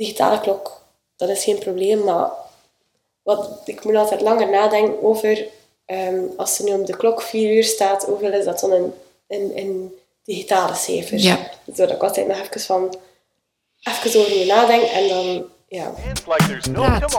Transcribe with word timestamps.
digitale 0.00 0.40
klok, 0.40 0.82
dat 1.16 1.28
is 1.28 1.44
geen 1.44 1.58
probleem, 1.58 2.04
maar 2.04 2.30
wat, 3.22 3.60
ik 3.64 3.84
moet 3.84 3.94
altijd 3.94 4.20
langer 4.20 4.50
nadenken 4.50 5.02
over, 5.02 5.46
ehm, 5.84 6.22
als 6.36 6.58
er 6.58 6.64
nu 6.64 6.72
op 6.72 6.86
de 6.86 6.96
klok 6.96 7.22
vier 7.22 7.56
uur 7.56 7.64
staat, 7.64 8.04
hoeveel 8.04 8.32
is 8.32 8.44
dat 8.44 8.60
dan 8.60 8.72
in, 8.72 8.92
in, 9.26 9.56
in 9.56 9.94
digitale 10.24 10.74
cijfers? 10.74 11.22
Ja. 11.22 11.50
Zodat 11.74 11.96
ik 11.96 12.02
altijd 12.02 12.26
nog 12.26 12.40
even 12.40 12.60
van, 12.60 12.96
even 13.82 14.20
over 14.20 14.38
je 14.38 14.46
nadenken 14.46 14.90
en 14.90 15.08
dan, 15.08 15.44
ja. 15.68 15.92
Praat. 16.72 17.14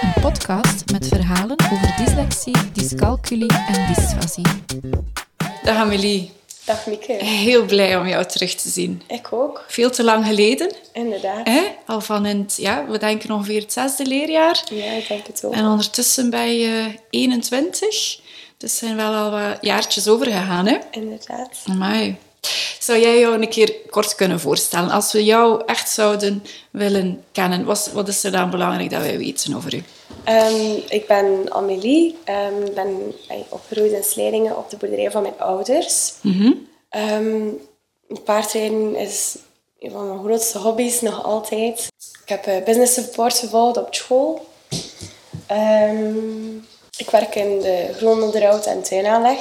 Een 0.00 0.22
podcast 0.22 0.90
met 0.92 1.08
verhalen 1.08 1.56
over 1.72 1.94
dyslexie, 1.96 2.72
dyscalculie 2.72 3.52
en 3.66 3.94
dysfasie. 3.94 4.46
Dag 5.62 5.76
Amelie. 5.76 6.32
Dag 6.64 6.86
Mieke. 6.86 7.12
Heel 7.12 7.64
blij 7.64 7.96
om 7.96 8.08
jou 8.08 8.24
terug 8.26 8.54
te 8.54 8.68
zien. 8.68 9.02
Ik 9.06 9.32
ook, 9.32 9.64
Veel 9.68 9.90
te 9.90 10.04
lang 10.04 10.26
geleden. 10.26 10.72
inderdaad. 10.92 11.46
Hè? 11.46 11.62
Al 11.86 12.00
van 12.00 12.26
in 12.26 12.38
het, 12.38 12.56
ja, 12.56 12.86
we 12.88 12.98
denken 12.98 13.30
ongeveer 13.30 13.60
het 13.60 13.72
zesde 13.72 14.06
leerjaar. 14.06 14.62
Ja, 14.72 14.92
ik 14.92 15.08
denk 15.08 15.26
het 15.26 15.44
ook. 15.44 15.52
En 15.54 15.66
ondertussen 15.66 16.30
ben 16.30 16.56
je 16.58 16.94
21. 17.10 18.18
Dus 18.56 18.76
zijn 18.76 18.96
wel 18.96 19.14
al 19.14 19.30
wat 19.30 19.58
jaartjes 19.60 20.08
overgegaan, 20.08 20.66
hè? 20.66 20.76
Inderdaad. 20.90 21.58
Amai. 21.68 22.16
Zou 22.78 23.00
jij 23.00 23.18
jou 23.20 23.42
een 23.42 23.48
keer 23.48 23.74
kort 23.90 24.14
kunnen 24.14 24.40
voorstellen? 24.40 24.90
Als 24.90 25.12
we 25.12 25.24
jou 25.24 25.62
echt 25.66 25.90
zouden 25.90 26.44
willen 26.70 27.24
kennen, 27.32 27.64
wat, 27.64 27.90
wat 27.92 28.08
is 28.08 28.24
er 28.24 28.32
dan 28.32 28.50
belangrijk 28.50 28.90
dat 28.90 29.00
wij 29.00 29.18
weten 29.18 29.54
over 29.56 29.74
u? 29.74 29.82
Ehm, 30.24 30.78
ik 30.88 31.04
ben 31.06 31.52
Amélie. 31.52 32.18
Ehm, 32.24 32.62
Ik 32.64 32.74
ben 32.74 33.14
eh, 33.28 33.36
opgegroeid 33.48 33.92
in 33.92 34.04
Slijdingen 34.04 34.56
op 34.56 34.70
de 34.70 34.76
boerderij 34.76 35.10
van 35.10 35.22
mijn 35.22 35.38
ouders. 35.38 36.12
Ehm, 36.88 37.48
paardrijden 38.24 38.96
is 38.96 39.36
een 39.78 39.90
van 39.90 40.08
mijn 40.08 40.18
grootste 40.24 40.58
hobby's 40.58 41.00
nog 41.00 41.24
altijd. 41.24 41.88
Ik 42.22 42.28
heb 42.28 42.46
eh, 42.46 42.64
business 42.64 42.94
support 42.94 43.38
gevolgd 43.38 43.76
op 43.76 43.94
school. 43.94 44.46
Ehm, 45.46 46.56
ik 46.96 47.10
werk 47.10 47.34
in 47.34 47.60
de 47.60 47.88
grononderhoud 47.96 48.66
en 48.66 48.82
tuinaanleg 48.82 49.38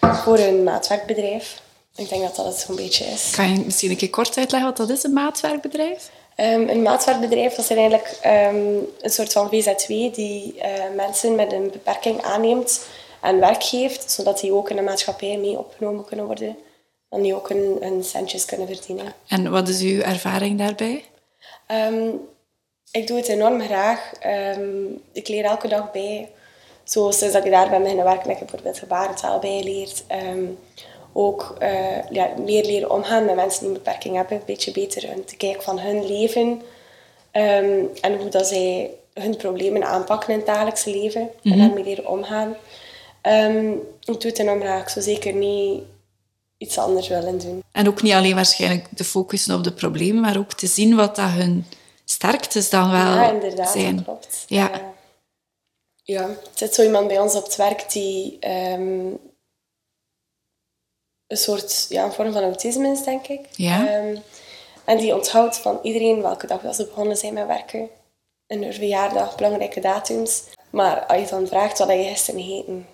voor 0.00 0.38
een 0.38 0.62
maatwerkbedrijf. 0.62 1.60
Ik 1.96 2.08
denk 2.08 2.22
dat 2.22 2.36
dat 2.36 2.46
het 2.46 2.56
zo'n 2.56 2.76
beetje 2.76 3.04
is. 3.04 3.30
Kan 3.30 3.52
je 3.52 3.64
misschien 3.64 3.90
een 3.90 3.96
keer 3.96 4.10
kort 4.10 4.36
uitleggen 4.36 4.68
wat 4.68 4.76
dat 4.88 4.96
is, 4.96 5.02
een 5.02 5.12
maatwerkbedrijf? 5.12 6.10
Ehm, 6.36 6.68
een 6.68 6.82
maatwerkbedrijf 6.82 7.54
dat 7.54 7.70
is 7.70 7.76
eigenlijk 7.76 8.18
ehm, 8.20 8.76
een 9.00 9.10
soort 9.10 9.32
van 9.32 9.48
VZW 9.48 9.88
die 9.88 10.60
eh, 10.60 10.94
mensen 10.94 11.34
met 11.34 11.52
een 11.52 11.70
beperking 11.70 12.22
aanneemt 12.22 12.86
en 13.20 13.40
werk 13.40 13.62
geeft, 13.62 14.10
zodat 14.10 14.40
die 14.40 14.52
ook 14.52 14.70
in 14.70 14.76
de 14.76 14.82
maatschappij 14.82 15.38
mee 15.38 15.58
opgenomen 15.58 16.04
kunnen 16.04 16.26
worden 16.26 16.56
en 17.10 17.22
die 17.22 17.34
ook 17.34 17.48
hun, 17.48 17.76
hun 17.80 18.04
centjes 18.04 18.44
kunnen 18.44 18.66
verdienen. 18.66 19.12
En 19.28 19.50
wat 19.50 19.68
is 19.68 19.80
uw 19.80 20.00
ervaring 20.00 20.58
daarbij? 20.58 21.04
Ehm, 21.66 22.08
ik 22.90 23.06
doe 23.06 23.16
het 23.16 23.28
enorm 23.28 23.60
graag. 23.60 24.12
Ik 25.12 25.28
leer 25.28 25.44
elke 25.44 25.68
dag 25.68 25.92
bij. 25.92 26.28
Zo 26.84 27.10
sinds 27.10 27.34
dat 27.34 27.44
ik 27.44 27.50
daar 27.50 27.70
ben 27.70 27.80
beginnen 27.82 28.04
werken, 28.04 28.28
heb 28.28 28.40
ik 28.40 28.46
bijvoorbeeld 28.46 28.78
gebarentaal 28.78 29.38
bijgeleerd. 29.38 30.04
Ook 31.18 31.56
eh, 31.58 32.10
ja, 32.10 32.30
meer 32.44 32.64
leren 32.64 32.90
omgaan 32.90 33.24
met 33.24 33.34
mensen 33.34 33.60
die 33.60 33.68
een 33.68 33.74
beperking 33.74 34.16
hebben. 34.16 34.36
Een 34.36 34.42
beetje 34.46 34.72
beter 34.72 35.08
hun 35.08 35.24
te 35.24 35.36
kijken 35.36 35.62
van 35.62 35.78
hun 35.78 36.06
leven. 36.06 36.62
Ehm, 37.30 37.84
en 38.00 38.18
hoe 38.18 38.28
dat 38.28 38.46
zij 38.46 38.90
hun 39.14 39.36
problemen 39.36 39.84
aanpakken 39.84 40.28
in 40.32 40.36
het 40.36 40.46
dagelijkse 40.46 40.90
leven. 40.90 41.28
En 41.42 41.58
daarmee 41.58 41.84
leren 41.84 42.06
omgaan. 42.08 42.56
Ehm, 43.20 43.72
ik 43.72 43.80
doe 44.00 44.14
het. 44.14 44.38
Ik 44.38 44.88
zou 44.88 45.04
zeker 45.04 45.32
niet 45.32 45.82
iets 46.58 46.78
anders 46.78 47.08
willen 47.08 47.38
doen. 47.38 47.62
En 47.72 47.88
ook 47.88 48.02
niet 48.02 48.12
alleen 48.12 48.34
waarschijnlijk 48.34 48.86
te 48.94 49.04
focussen 49.04 49.54
op 49.54 49.64
de 49.64 49.72
problemen, 49.72 50.20
maar 50.20 50.38
ook 50.38 50.52
te 50.52 50.66
zien 50.66 50.96
wat 50.96 51.16
dat 51.16 51.30
hun 51.30 51.66
sterktes 52.04 52.70
dan 52.70 52.90
wel 52.90 53.14
Ja, 53.14 53.32
inderdaad, 53.32 53.70
zijn. 53.70 53.96
dat 53.96 54.04
klopt. 54.04 54.44
Ja. 54.46 54.70
Ja. 54.72 54.94
Ja, 56.02 56.22
er 56.22 56.38
zit 56.54 56.74
zo 56.74 56.82
iemand 56.82 57.08
bij 57.08 57.18
ons 57.18 57.34
op 57.34 57.44
het 57.44 57.56
werk 57.56 57.92
die 57.92 58.36
ehm, 58.40 59.08
een 61.26 61.36
soort, 61.36 61.86
ja, 61.88 62.04
een 62.04 62.12
vorm 62.12 62.32
van 62.32 62.42
autisme 62.42 62.88
is, 62.88 63.02
denk 63.02 63.26
ik. 63.26 63.40
Ja. 63.50 63.86
Ehm, 63.88 64.16
en 64.84 64.96
die 64.98 65.14
onthoudt 65.14 65.56
van 65.58 65.78
iedereen 65.82 66.22
welke 66.22 66.46
dag 66.46 66.60
dat 66.60 66.76
ze 66.76 66.84
begonnen 66.86 67.16
zijn 67.16 67.34
met 67.34 67.46
werken. 67.46 67.88
En 68.46 68.62
hun 68.62 68.74
verjaardag, 68.74 69.34
belangrijke 69.36 69.80
datums. 69.80 70.42
Maar 70.70 71.04
als 71.06 71.20
je 71.20 71.26
dan 71.26 71.46
vraagt 71.46 71.78
wat 71.78 71.88
je 71.88 72.02
gisteren 72.08 72.40
gegeten, 72.42 72.86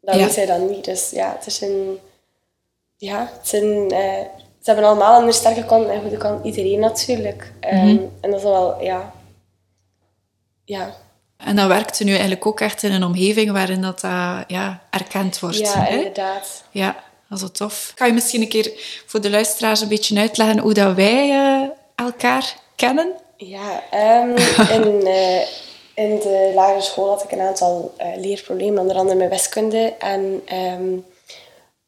dat 0.00 0.14
Ja. 0.14 0.24
weet 0.24 0.32
zij 0.32 0.46
dan 0.46 0.70
niet. 0.70 0.84
Dus 0.84 1.10
ja, 1.10 1.32
het 1.36 1.46
is 1.46 1.60
een... 1.60 1.98
Ja, 2.96 3.30
het 3.38 3.48
zijn... 3.48 3.90
eh, 3.90 4.24
ze 4.62 4.70
hebben 4.70 4.84
allemaal 4.84 5.22
een 5.22 5.32
sterke 5.32 5.64
kant 5.64 5.88
en 5.88 6.00
goede 6.00 6.16
kant. 6.16 6.44
Iedereen 6.44 6.78
natuurlijk. 6.80 7.52
Ehm, 7.60 7.86
Mhm. 7.86 8.04
En 8.20 8.30
dat 8.30 8.38
is 8.38 8.42
wel, 8.42 8.82
ja... 8.82 9.12
Ja, 10.64 10.94
En 11.36 11.56
dan 11.56 11.68
werkt 11.68 12.00
u 12.00 12.04
nu 12.04 12.10
eigenlijk 12.10 12.46
ook 12.46 12.60
echt 12.60 12.82
in 12.82 12.92
een 12.92 13.04
omgeving 13.04 13.52
waarin 13.52 13.82
dat, 13.82 14.00
dat 14.00 14.44
ja, 14.46 14.80
erkend 14.90 15.38
wordt. 15.40 15.58
ja 15.58 15.82
hè? 15.82 15.96
inderdaad. 15.96 16.64
Ja, 16.70 16.96
dat 17.30 17.38
is 17.38 17.44
wel 17.44 17.68
tof. 17.68 17.92
Kan 17.94 18.06
je 18.06 18.12
misschien 18.12 18.40
een 18.40 18.48
keer 18.48 18.72
voor 19.06 19.20
de 19.20 19.30
luisteraars 19.30 19.80
een 19.80 19.88
beetje 19.88 20.18
uitleggen 20.18 20.58
hoe 20.58 20.74
dat 20.74 20.94
wij 20.94 21.30
eh, 21.30 21.68
elkaar 21.94 22.56
kennen? 22.76 23.12
Ja, 23.36 23.82
ehm, 23.90 24.30
in, 24.82 25.06
eh, 25.06 25.40
in 25.94 26.18
de 26.18 26.52
lagere 26.54 26.80
school 26.80 27.08
had 27.08 27.24
ik 27.24 27.32
een 27.32 27.40
aantal 27.40 27.94
eh, 27.96 28.08
leerproblemen, 28.16 28.80
onder 28.80 28.96
andere 28.96 29.18
met 29.18 29.28
wiskunde 29.28 29.94
en 29.98 30.42
ehm, 30.44 30.96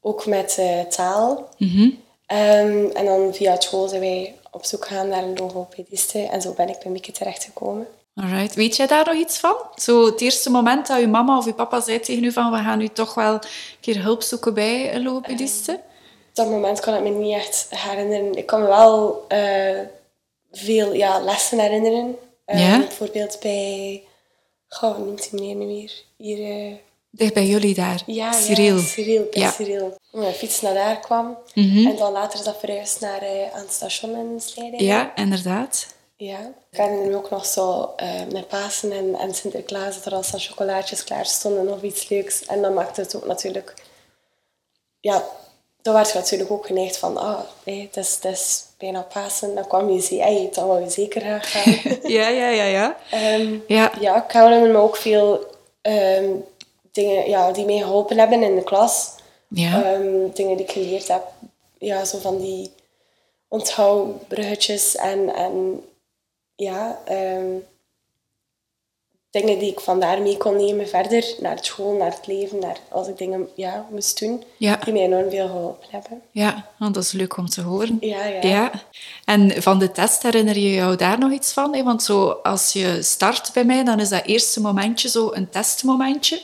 ook 0.00 0.26
met 0.26 0.60
taal. 0.88 1.48
Ehm, 2.26 2.86
en 2.94 3.04
dan 3.04 3.34
via 3.34 3.60
school 3.60 3.88
zijn 3.88 4.00
wij 4.00 4.34
op 4.50 4.64
zoek 4.64 4.86
gegaan 4.86 5.08
naar 5.08 5.22
een 5.22 5.36
logopediste 5.36 6.18
en 6.18 6.42
zo 6.42 6.52
ben 6.52 6.68
ik 6.68 6.78
bij 6.82 6.92
Mieke 6.92 7.12
terechtgekomen. 7.12 7.86
Alright. 8.14 8.54
Weet 8.54 8.76
jij 8.76 8.86
daar 8.86 9.04
nog 9.06 9.14
iets 9.14 9.38
van? 9.38 9.54
Zo 9.74 10.06
het 10.06 10.20
eerste 10.20 10.50
moment 10.50 10.86
dat 10.86 11.00
je 11.00 11.06
mama 11.06 11.38
of 11.38 11.44
je 11.44 11.52
papa 11.54 11.80
zei 11.80 12.00
tegen 12.00 12.24
u 12.24 12.32
van 12.32 12.50
we 12.50 12.56
gaan 12.56 12.78
nu 12.78 12.88
toch 12.88 13.14
wel 13.14 13.32
een 13.34 13.40
keer 13.80 14.02
hulp 14.02 14.22
zoeken 14.22 14.54
bij 14.54 14.94
een 14.94 15.02
logopediste? 15.02 15.72
Op 15.72 16.38
dat 16.38 16.48
moment 16.48 16.80
kan 16.80 16.94
ik 16.94 17.02
me 17.02 17.08
niet 17.08 17.34
echt 17.34 17.66
herinneren. 17.70 18.34
Ik 18.36 18.46
kan 18.46 18.60
me 18.60 18.66
wel 18.66 19.24
eh, 19.28 19.78
veel 20.52 20.92
ja, 20.94 21.20
lessen 21.20 21.58
herinneren. 21.58 22.16
Ehm, 22.44 22.58
Ja? 22.58 22.78
Bijvoorbeeld 22.78 23.38
bij... 23.40 24.02
Goh, 24.68 24.98
noemt 24.98 25.30
die 25.30 25.40
meneer 25.40 25.54
nu 25.56 25.66
weer? 25.66 25.92
Hier... 26.16 26.66
eh, 26.66 26.72
Dicht 27.10 27.34
bij 27.34 27.46
jullie 27.46 27.74
daar, 27.74 28.02
Ja, 28.06 28.32
Cyril. 28.32 28.76
Ja, 28.76 28.82
Cyril, 28.82 29.26
bij 29.30 29.40
Ja. 29.42 29.50
Cyril. 29.50 29.96
Mijn 30.12 30.32
fiets 30.32 30.60
naar 30.60 30.74
daar 30.74 31.00
kwam. 31.00 31.36
En 31.54 31.96
dan 31.96 32.12
later 32.12 32.38
is 32.38 32.44
dat 32.44 32.56
verhuisd 32.58 33.00
naar 33.00 33.22
eh, 33.22 33.54
aan 33.54 33.60
het 33.60 33.72
station 33.72 34.16
in 34.16 34.40
Slijdingen. 34.40 34.84
Ja, 34.84 35.16
inderdaad. 35.16 35.86
Ja. 36.24 36.52
Ik 36.70 36.78
herinner 36.78 37.08
me 37.10 37.16
ook 37.16 37.30
nog 37.30 37.46
zo 37.46 37.92
eh, 37.96 38.20
met 38.32 38.48
Pasen 38.48 38.92
en, 38.92 39.14
en 39.14 39.34
Sinterklaas 39.34 39.94
dat 39.94 40.04
er 40.04 40.14
al 40.14 40.22
chocolaatjes 40.22 41.04
klaar 41.04 41.26
stonden 41.26 41.74
of 41.74 41.82
iets 41.82 42.08
leuks. 42.08 42.44
En 42.46 42.62
dan 42.62 42.74
maakte 42.74 43.00
het 43.00 43.16
ook 43.16 43.26
natuurlijk... 43.26 43.74
Ja, 45.00 45.24
dan 45.82 45.94
werd 45.94 46.10
je 46.12 46.18
natuurlijk 46.18 46.50
ook 46.50 46.66
geneigd 46.66 46.96
van... 46.96 47.16
Ah, 47.16 47.40
hey, 47.64 47.88
het, 47.90 47.96
is, 47.96 48.14
het 48.14 48.24
is 48.24 48.64
bijna 48.78 49.02
Pasen. 49.02 49.54
Dan 49.54 49.66
kwam 49.66 49.90
je 49.90 50.00
zien, 50.00 50.20
hey, 50.20 50.48
dan 50.52 50.66
wou 50.66 50.80
je 50.80 50.90
zeker 50.90 51.20
graag 51.20 51.50
gaan. 51.50 51.98
Ja, 52.12 52.28
ja, 52.28 52.48
ja, 52.48 52.64
ja. 52.64 52.96
Ehm, 53.10 53.58
Ja. 53.66 53.92
ja, 54.00 54.24
ik 54.24 54.32
herinner 54.32 54.70
me 54.70 54.78
ook 54.78 54.96
veel 54.96 55.46
ehm, 55.80 56.30
dingen 56.92 57.28
ja, 57.28 57.52
die 57.52 57.64
mij 57.64 57.78
geholpen 57.78 58.18
hebben 58.18 58.42
in 58.42 58.54
de 58.54 58.64
klas. 58.64 59.10
Ja. 59.48 59.82
Ehm, 59.84 60.30
dingen 60.34 60.56
die 60.56 60.66
ik 60.66 60.72
geleerd 60.72 61.08
heb. 61.08 61.22
Ja, 61.78 62.04
zo 62.04 62.18
van 62.18 62.38
die 62.38 62.72
onthoudbruggetjes 63.48 64.96
en, 64.96 65.34
en 65.34 65.84
ja, 66.62 66.98
ehm, 67.04 67.54
dingen 69.30 69.58
die 69.58 69.70
ik 69.70 69.80
vandaar 69.80 70.22
mee 70.22 70.36
kon 70.36 70.56
nemen 70.56 70.88
verder 70.88 71.34
naar 71.40 71.54
het 71.56 71.64
school, 71.64 71.92
naar 71.96 72.10
het 72.14 72.26
leven, 72.26 72.58
naar 72.58 72.76
als 72.90 73.08
ik 73.08 73.18
dingen 73.18 73.48
ja, 73.54 73.86
moest 73.90 74.18
doen, 74.20 74.44
Ja. 74.56 74.76
die 74.84 74.92
mij 74.92 75.02
enorm 75.02 75.30
veel 75.30 75.46
geholpen 75.46 75.86
hebben. 75.90 76.22
Ja, 76.30 76.66
want 76.78 76.94
dat 76.94 77.02
is 77.02 77.12
leuk 77.12 77.36
om 77.36 77.48
te 77.48 77.60
horen. 77.62 77.96
Ja, 78.00 78.24
ja. 78.24 78.40
Ja. 78.48 78.70
En 79.24 79.62
van 79.62 79.78
de 79.78 79.90
test 79.92 80.22
herinner 80.22 80.58
je 80.58 80.72
jou 80.72 80.96
daar 80.96 81.18
nog 81.18 81.32
iets 81.32 81.52
van? 81.52 81.74
hè? 81.74 81.82
Want 81.82 82.02
zo, 82.02 82.28
als 82.28 82.72
je 82.72 83.02
start 83.02 83.50
bij 83.52 83.64
mij, 83.64 83.84
dan 83.84 84.00
is 84.00 84.08
dat 84.08 84.24
eerste 84.24 84.60
momentje 84.60 85.08
zo 85.08 85.30
een 85.32 85.48
testmomentje. 85.50 86.40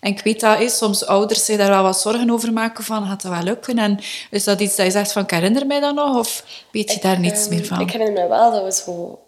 En 0.00 0.10
ik 0.12 0.20
weet 0.20 0.40
dat 0.40 0.58
hè, 0.58 0.68
soms 0.68 1.06
ouders 1.06 1.44
zich 1.44 1.56
daar 1.56 1.68
wel 1.70 1.82
wat 1.82 2.00
zorgen 2.00 2.30
over 2.30 2.52
maken 2.52 2.84
van, 2.84 3.06
gaat 3.06 3.22
dat 3.22 3.32
wel 3.32 3.42
lukken? 3.42 3.78
En 3.78 3.98
is 4.30 4.44
dat 4.44 4.60
iets 4.60 4.76
dat 4.76 4.86
je 4.86 4.92
zegt 4.92 5.12
van, 5.12 5.22
ik 5.22 5.30
herinner 5.30 5.66
mij 5.66 5.80
dat 5.80 5.94
nog? 5.94 6.18
Of 6.18 6.44
weet 6.72 6.92
je 6.92 7.00
daar 7.00 7.18
niets 7.20 7.44
Ehm, 7.46 7.54
meer 7.54 7.64
van? 7.66 7.80
Ik 7.80 7.90
herinner 7.90 8.22
me 8.22 8.28
wel 8.28 8.50
dat 8.52 8.64
we 8.64 8.72
zo 8.72 9.18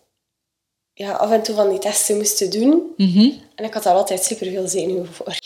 ja, 1.00 1.12
af 1.12 1.30
en 1.30 1.42
toe 1.42 1.54
van 1.54 1.68
die 1.68 1.78
testen 1.78 2.16
moesten 2.16 2.50
doen. 2.50 2.82
Mhm. 2.96 3.30
En 3.54 3.64
ik 3.64 3.74
had 3.74 3.82
daar 3.82 3.94
altijd 3.94 4.24
super 4.24 4.46
veel 4.46 4.68
zenuwen 4.68 5.12
voor. 5.12 5.36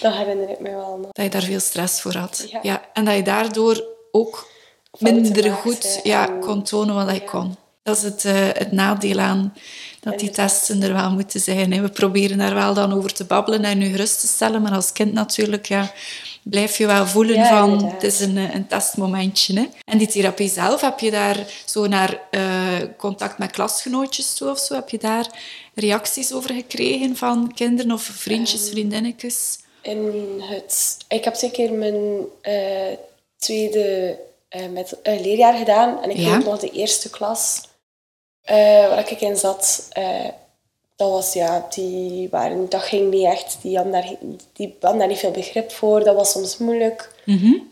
Dat 0.00 0.14
herinner 0.14 0.50
ik 0.50 0.60
me 0.60 0.70
wel 0.70 0.96
nog. 0.96 1.12
Dat 1.12 1.24
je 1.24 1.30
daar 1.30 1.42
veel 1.42 1.60
stress 1.60 2.00
voor 2.00 2.14
had. 2.14 2.46
Ja. 2.62 2.88
En 2.92 3.04
dat 3.04 3.14
je 3.14 3.22
daardoor 3.22 3.84
ook 4.10 4.48
minder 4.98 5.52
goed 5.52 6.00
ja, 6.02 6.28
en- 6.28 6.40
kon 6.40 6.62
tonen 6.62 6.94
wat 6.94 7.10
je 7.10 7.20
ja. 7.20 7.30
kon. 7.30 7.56
Dat 7.82 7.96
is 7.96 8.02
het, 8.02 8.24
eh, 8.24 8.34
het 8.52 8.72
nadeel 8.72 9.18
aan 9.18 9.54
dat 10.00 10.18
die 10.18 10.30
testen 10.30 10.82
er 10.82 10.92
wel 10.92 11.10
moeten 11.10 11.40
zijn. 11.40 11.72
Hè. 11.72 11.80
We 11.80 11.88
proberen 11.88 12.38
daar 12.38 12.54
wel 12.54 12.74
dan 12.74 12.92
over 12.92 13.12
te 13.12 13.24
babbelen 13.24 13.64
en 13.64 13.78
nu 13.78 13.90
gerust 13.90 14.20
te 14.20 14.26
stellen, 14.26 14.62
maar 14.62 14.72
als 14.72 14.92
kind 14.92 15.12
natuurlijk, 15.12 15.66
ja, 15.66 15.92
blijf 16.50 16.78
je 16.78 16.86
wel 16.86 17.06
voelen 17.06 17.34
Ja, 17.36 17.48
van 17.48 17.70
inderdaad. 17.72 17.92
het 17.92 18.02
is 18.02 18.20
een, 18.20 18.36
eh, 18.36 18.54
een 18.54 18.66
testmomentje. 18.66 19.54
Hè? 19.60 19.66
En 19.84 19.98
die 19.98 20.06
therapie 20.06 20.48
zelf, 20.48 20.80
heb 20.80 20.98
je 20.98 21.10
daar 21.10 21.36
zo 21.64 21.86
naar 21.86 22.20
eh, 22.30 22.42
contact 22.96 23.38
met 23.38 23.50
klasgenootjes 23.50 24.34
toe 24.34 24.50
of 24.50 24.58
zo? 24.58 24.74
Heb 24.74 24.88
je 24.88 24.98
daar 24.98 25.26
reacties 25.74 26.32
over 26.32 26.54
gekregen 26.54 27.16
van 27.16 27.52
kinderen 27.54 27.92
of 27.92 28.02
vriendjes, 28.02 28.62
Ehm. 28.62 28.70
vriendinnetjes? 28.70 29.58
In 29.82 30.42
het, 30.50 30.96
ik 31.08 31.24
heb 31.24 31.34
twee 31.34 31.50
keer 31.50 31.72
mijn 31.72 32.24
eh, 32.42 32.96
tweede 33.38 34.18
met, 34.70 34.96
leerjaar 35.04 35.54
gedaan. 35.58 36.02
En 36.02 36.10
ik 36.10 36.16
Ja. 36.16 36.36
weet 36.36 36.44
nog 36.46 36.58
de 36.58 36.70
eerste 36.70 37.10
klas 37.10 37.60
waar 38.88 39.10
ik 39.10 39.20
in 39.20 39.36
zat. 39.36 39.88
Dat 40.96 41.10
was, 41.10 41.32
ja, 41.32 41.66
die 41.70 42.28
waren, 42.30 42.68
dat 42.68 42.82
ging 42.82 43.10
niet 43.10 43.24
echt. 43.26 43.58
Die 43.62 43.74
hadden, 43.76 43.92
daar, 43.92 44.12
die 44.52 44.76
hadden 44.80 44.98
daar 44.98 45.08
niet 45.08 45.18
veel 45.18 45.30
begrip 45.30 45.72
voor. 45.72 46.04
Dat 46.04 46.14
was 46.16 46.30
soms 46.30 46.58
moeilijk. 46.58 47.12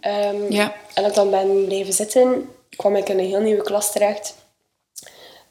Ehm, 0.01 0.53
Ja. 0.53 0.75
En 0.95 1.05
ik 1.05 1.15
dan 1.15 1.31
ben 1.31 1.65
blijven 1.65 1.93
zitten, 1.93 2.49
kwam 2.77 2.97
ik 2.97 3.09
in 3.09 3.19
een 3.19 3.25
heel 3.25 3.41
nieuwe 3.41 3.63
klas 3.63 3.93
terecht. 3.93 4.35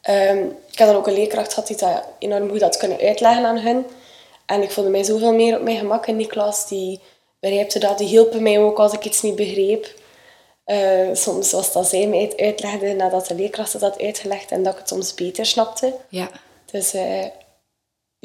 Ehm, 0.02 0.38
ik 0.72 0.78
had 0.80 0.88
dan 0.88 0.96
ook 0.96 1.08
een 1.08 1.14
leerkracht 1.14 1.54
gehad 1.54 1.68
die 1.68 1.78
dat 1.78 2.04
enorm 2.20 2.50
goed 2.50 2.62
had 2.62 2.78
kunnen 2.78 3.00
uitleggen 3.00 3.46
aan 3.46 3.58
hen. 3.58 3.86
En 4.46 4.62
ik 4.62 4.72
voelde 4.72 4.90
mij 4.90 5.04
zoveel 5.04 5.34
meer 5.34 5.56
op 5.58 5.64
mijn 5.64 5.78
gemak 5.78 6.08
in 6.08 6.18
die 6.18 6.28
klas. 6.28 6.68
Die 6.68 7.00
begreepte 7.40 7.80
dat, 7.80 7.98
die 7.98 8.08
hielpen 8.08 8.44
mij 8.44 8.60
ook 8.60 8.80
als 8.80 8.94
ik 8.94 9.06
iets 9.06 9.22
niet 9.22 9.36
begreep. 9.36 10.02
Eh, 10.66 11.10
soms 11.14 11.52
was 11.52 11.74
dat 11.74 11.88
zij 11.88 12.08
mij 12.08 12.20
het 12.22 12.38
uitlegde 12.38 12.94
nadat 12.94 13.28
de 13.28 13.36
leerkracht 13.36 13.74
het 13.74 13.82
had 13.82 14.00
uitgelegd 14.02 14.52
en 14.52 14.64
dat 14.64 14.74
ik 14.74 14.80
het 14.80 14.88
soms 14.88 15.14
beter 15.14 15.46
snapte. 15.46 15.94
Ja. 16.10 16.30
Dus 16.72 16.94
eh, 16.94 17.26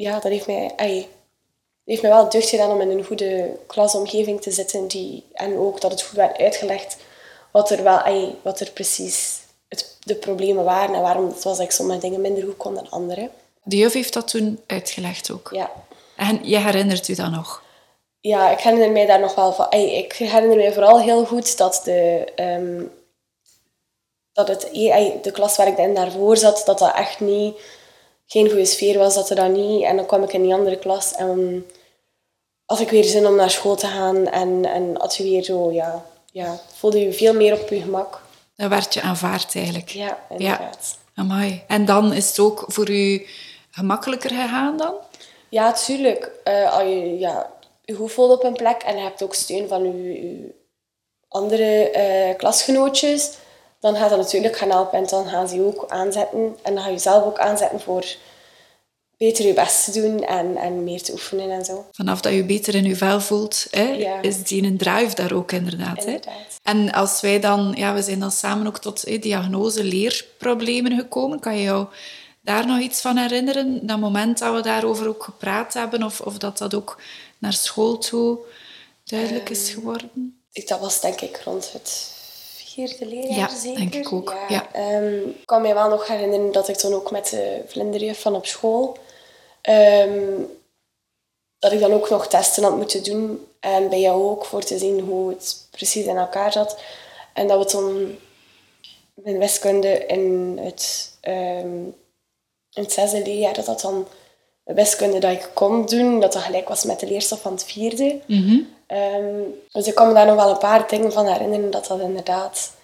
ja, 0.01 0.13
dat 0.13 0.31
heeft 0.31 0.47
mij, 0.47 0.71
ai, 0.75 1.07
heeft 1.83 2.01
mij 2.01 2.11
wel 2.11 2.29
deugd 2.29 2.49
gedaan 2.49 2.71
om 2.71 2.81
in 2.81 2.89
een 2.89 3.05
goede 3.05 3.57
klasomgeving 3.67 4.41
te 4.41 4.51
zitten. 4.51 4.87
Die, 4.87 5.25
en 5.33 5.57
ook 5.57 5.81
dat 5.81 5.91
het 5.91 6.01
goed 6.01 6.17
werd 6.17 6.37
uitgelegd 6.37 6.97
wat 7.51 7.69
er, 7.69 7.83
wel, 7.83 7.97
ai, 7.97 8.35
wat 8.41 8.59
er 8.59 8.71
precies 8.71 9.39
het, 9.67 9.97
de 9.99 10.15
problemen 10.15 10.63
waren 10.63 10.95
en 10.95 11.01
waarom 11.01 11.27
het 11.27 11.43
was 11.43 11.57
dat 11.57 11.65
ik 11.65 11.71
sommige 11.71 11.99
dingen 11.99 12.21
minder 12.21 12.43
goed 12.43 12.57
kon 12.57 12.75
dan 12.75 12.89
andere. 12.89 13.29
De 13.63 13.77
juf 13.77 13.93
heeft 13.93 14.13
dat 14.13 14.27
toen 14.27 14.59
uitgelegd 14.67 15.31
ook. 15.31 15.49
Ja. 15.53 15.71
En 16.15 16.39
je 16.43 16.57
herinnert 16.57 17.07
u 17.07 17.15
dat 17.15 17.31
nog? 17.31 17.63
ja, 18.21 18.49
ik 18.51 18.59
herinner 18.59 18.91
mij 18.91 19.05
daar 19.05 19.19
nog 19.19 19.35
wel 19.35 19.53
van. 19.53 19.71
ai, 19.71 19.91
Ik 19.91 20.13
herinner 20.13 20.57
mij 20.57 20.73
vooral 20.73 20.99
heel 20.99 21.25
goed 21.25 21.57
dat 21.57 21.81
de, 21.83 22.31
ehm, 22.35 22.83
dat 24.33 24.47
het, 24.47 24.69
ai, 24.73 25.19
de 25.21 25.31
klas 25.31 25.57
waar 25.57 25.67
ik 25.67 25.77
dan 25.77 25.93
daarvoor 25.93 26.37
zat, 26.37 26.63
dat 26.65 26.79
dat 26.79 26.95
echt 26.95 27.19
niet, 27.19 27.55
geen 28.31 28.47
goede 28.49 28.65
sfeer 28.65 28.97
was. 28.97 29.15
Dat 29.15 29.29
er 29.29 29.35
dat 29.35 29.51
niet. 29.51 29.83
En 29.83 29.95
dan 29.95 30.05
kwam 30.05 30.23
ik 30.23 30.33
in 30.33 30.41
die 30.41 30.53
andere 30.53 30.77
klas 30.77 31.13
en 31.15 31.65
had 32.65 32.79
ik 32.79 32.89
weer 32.89 33.03
zin 33.03 33.27
om 33.27 33.35
naar 33.35 33.49
school 33.49 33.75
te 33.75 33.87
gaan. 33.87 34.27
En, 34.27 34.65
en 34.65 34.95
had 34.97 35.15
je 35.15 35.23
weer 35.23 35.43
zo, 35.43 35.71
ja, 35.71 36.05
ja, 36.31 36.59
voelde 36.73 36.99
je 36.99 37.13
veel 37.13 37.33
meer 37.33 37.61
op 37.61 37.69
je 37.69 37.81
gemak. 37.81 38.21
Dan 38.55 38.69
werd 38.69 38.93
je 38.93 39.01
aanvaard 39.01 39.55
eigenlijk. 39.55 39.89
Ja, 39.89 40.19
inderdaad. 40.29 40.97
Amai. 41.15 41.63
En 41.67 41.85
dan 41.85 42.13
is 42.13 42.27
het 42.27 42.39
ook 42.39 42.63
voor 42.67 42.89
u 42.89 43.25
gemakkelijker 43.71 44.29
gegaan 44.29 44.77
dan? 44.77 44.93
Ja, 45.49 45.71
tuurlijk. 45.71 46.31
Eh, 46.43 46.73
als 46.73 46.83
je 46.83 47.19
ja, 47.19 47.51
je 47.85 47.93
goed 47.93 48.11
voelt 48.11 48.31
op 48.31 48.43
een 48.43 48.53
plek 48.53 48.81
en 48.81 48.95
je 48.95 49.01
hebt 49.01 49.23
ook 49.23 49.33
steun 49.33 49.67
van 49.67 49.83
je, 49.83 50.03
je 50.03 50.53
andere 51.27 51.89
eh, 51.89 52.37
klasgenootjes, 52.37 53.31
dan 53.79 53.95
gaat 53.95 54.09
dat 54.09 54.19
natuurlijk 54.19 54.57
gaan 54.57 54.69
helpen 54.69 54.97
en 54.99 55.05
dan 55.05 55.27
gaan 55.29 55.47
ze 55.47 55.55
je 55.55 55.61
ook 55.61 55.85
aanzetten. 55.87 56.57
En 56.61 56.73
dan 56.75 56.83
ga 56.83 56.89
je 56.89 56.97
zelf 56.99 57.23
ook 57.23 57.39
aanzetten 57.39 57.79
voor 57.79 58.05
beter 59.17 59.45
je 59.45 59.53
best 59.53 59.83
te 59.83 60.01
doen 60.01 60.23
en, 60.23 60.57
en 60.57 60.83
meer 60.83 61.01
te 61.01 61.11
oefenen 61.11 61.51
en 61.51 61.65
zo. 61.65 61.85
Vanaf 61.91 62.21
dat 62.21 62.33
je 62.33 62.43
beter 62.43 62.75
in 62.75 62.83
je 62.83 62.95
vel 62.95 63.21
voelt, 63.21 63.67
hè, 63.71 63.83
Ja. 63.83 64.21
is 64.21 64.43
die 64.43 64.63
een 64.63 64.77
drive 64.77 65.15
daar 65.15 65.31
ook 65.33 65.51
inderdaad. 65.51 66.05
Hè? 66.05 66.17
En 66.63 66.91
als 66.91 67.21
wij 67.21 67.39
dan, 67.39 67.73
ja, 67.77 67.93
we 67.93 68.01
zijn 68.01 68.19
dan 68.19 68.31
samen 68.31 68.67
ook 68.67 68.77
tot 68.77 69.01
hè, 69.01 69.17
diagnose 69.19 69.83
leerproblemen 69.83 70.97
gekomen. 70.97 71.39
Kan 71.39 71.55
je 71.57 71.63
jou 71.63 71.87
daar 72.41 72.65
nog 72.67 72.79
iets 72.79 73.01
van 73.01 73.17
herinneren? 73.17 73.87
Dat 73.87 73.99
moment 73.99 74.37
dat 74.39 74.53
we 74.55 74.61
daarover 74.61 75.07
ook 75.07 75.23
gepraat 75.23 75.73
hebben, 75.73 76.03
of, 76.03 76.21
of 76.21 76.37
dat 76.37 76.57
dat 76.57 76.73
ook 76.73 77.01
naar 77.37 77.53
school 77.53 77.97
toe 77.97 78.39
duidelijk 79.03 79.49
is 79.49 79.69
geworden? 79.69 80.39
Ik, 80.51 80.67
dat 80.67 80.79
was 80.79 81.01
denk 81.01 81.21
ik 81.21 81.41
rond 81.45 81.71
het 81.73 82.17
leerjaar 82.87 83.37
Ja, 83.37 83.49
zeker. 83.49 83.79
denk 83.79 83.95
ik 83.95 84.13
ook, 84.13 84.35
ja. 84.47 84.67
Ehm, 84.73 85.17
ik 85.17 85.45
kan 85.45 85.61
me 85.61 85.73
wel 85.73 85.89
nog 85.89 86.07
herinneren 86.07 86.51
dat 86.51 86.67
ik 86.67 86.75
toen 86.75 86.93
ook 86.93 87.11
met 87.11 87.29
de 87.29 87.61
vlinderjuf 87.67 88.21
van 88.21 88.35
op 88.35 88.45
school... 88.45 88.97
ehm, 89.61 90.41
dat 91.59 91.71
ik 91.71 91.79
dan 91.79 91.93
ook 91.93 92.09
nog 92.09 92.27
testen 92.27 92.63
had 92.63 92.75
moeten 92.77 93.03
doen. 93.03 93.47
En 93.59 93.89
bij 93.89 93.99
jou 93.99 94.23
ook, 94.23 94.45
voor 94.45 94.63
te 94.63 94.77
zien 94.77 94.99
hoe 94.99 95.29
het 95.29 95.67
precies 95.71 96.05
in 96.05 96.17
elkaar 96.17 96.51
zat. 96.51 96.79
En 97.33 97.47
dat 97.47 97.59
we 97.59 97.65
toen 97.65 98.19
mijn 99.13 99.39
wiskunde 99.39 100.05
in 100.05 100.57
het, 100.61 101.13
ehm, 101.21 101.83
in 102.73 102.83
het 102.83 102.91
zesde 102.91 103.21
leerjaar, 103.21 103.53
dat 103.53 103.65
dat 103.65 103.81
dan 103.81 104.07
wiskunde 104.73 105.19
dat 105.19 105.31
ik 105.31 105.49
kon 105.53 105.85
doen, 105.85 106.19
dat 106.19 106.33
dat 106.33 106.41
gelijk 106.41 106.67
was 106.67 106.83
met 106.83 106.99
de 106.99 107.07
leerstof 107.07 107.41
van 107.41 107.51
het 107.51 107.63
vierde. 107.63 108.19
Ehm, 108.87 109.41
dus 109.71 109.87
ik 109.87 109.95
kan 109.95 110.07
me 110.07 110.13
daar 110.13 110.25
nog 110.25 110.35
wel 110.35 110.49
een 110.49 110.57
paar 110.57 110.87
dingen 110.87 111.11
van 111.11 111.27
herinneren 111.27 111.71
dat 111.71 111.87
dat 111.87 111.99
inderdaad... 111.99 112.77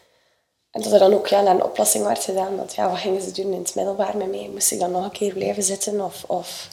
En 0.71 0.81
dat 0.81 0.91
er 0.91 0.99
dan 0.99 1.13
ook 1.13 1.27
ja, 1.27 1.41
naar 1.41 1.55
een 1.55 1.63
oplossing 1.63 2.05
werd 2.05 2.23
gedaan. 2.23 2.55
Want 2.55 2.75
ja, 2.75 2.89
wat 2.89 2.99
gingen 2.99 3.21
ze 3.21 3.31
doen 3.31 3.53
in 3.53 3.59
het 3.59 3.75
middelbaar 3.75 4.17
met 4.17 4.31
mij? 4.31 4.49
Moest 4.53 4.71
ik 4.71 4.79
dan 4.79 4.91
nog 4.91 5.03
een 5.03 5.11
keer 5.11 5.33
blijven 5.33 5.63
zitten? 5.63 6.01
Of, 6.01 6.23
of 6.27 6.69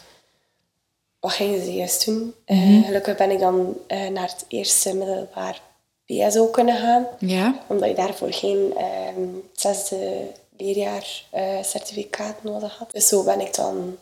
wat 1.19 1.31
gingen 1.31 1.63
ze 1.63 1.73
juist 1.73 2.05
doen? 2.05 2.33
Eh, 2.45 2.85
gelukkig 2.85 3.17
ben 3.17 3.31
ik 3.31 3.39
dan 3.39 3.77
eh, 3.87 4.07
naar 4.07 4.27
het 4.27 4.45
eerste 4.47 4.95
middelbaar 4.95 5.61
BSO 6.05 6.45
kunnen 6.45 6.77
gaan. 6.77 7.07
Ja, 7.19 7.59
Omdat 7.67 7.89
je 7.89 7.95
daarvoor 7.95 8.33
geen 8.33 8.73
ehm, 8.77 9.27
zesde 9.53 10.27
leerjaar 10.57 11.23
eh, 11.29 11.63
certificaat 11.63 12.43
nodig 12.43 12.77
had. 12.77 12.91
Dus 12.91 13.07
zo 13.07 13.23
ben 13.23 13.41
ik 13.41 13.55
dan 13.55 13.97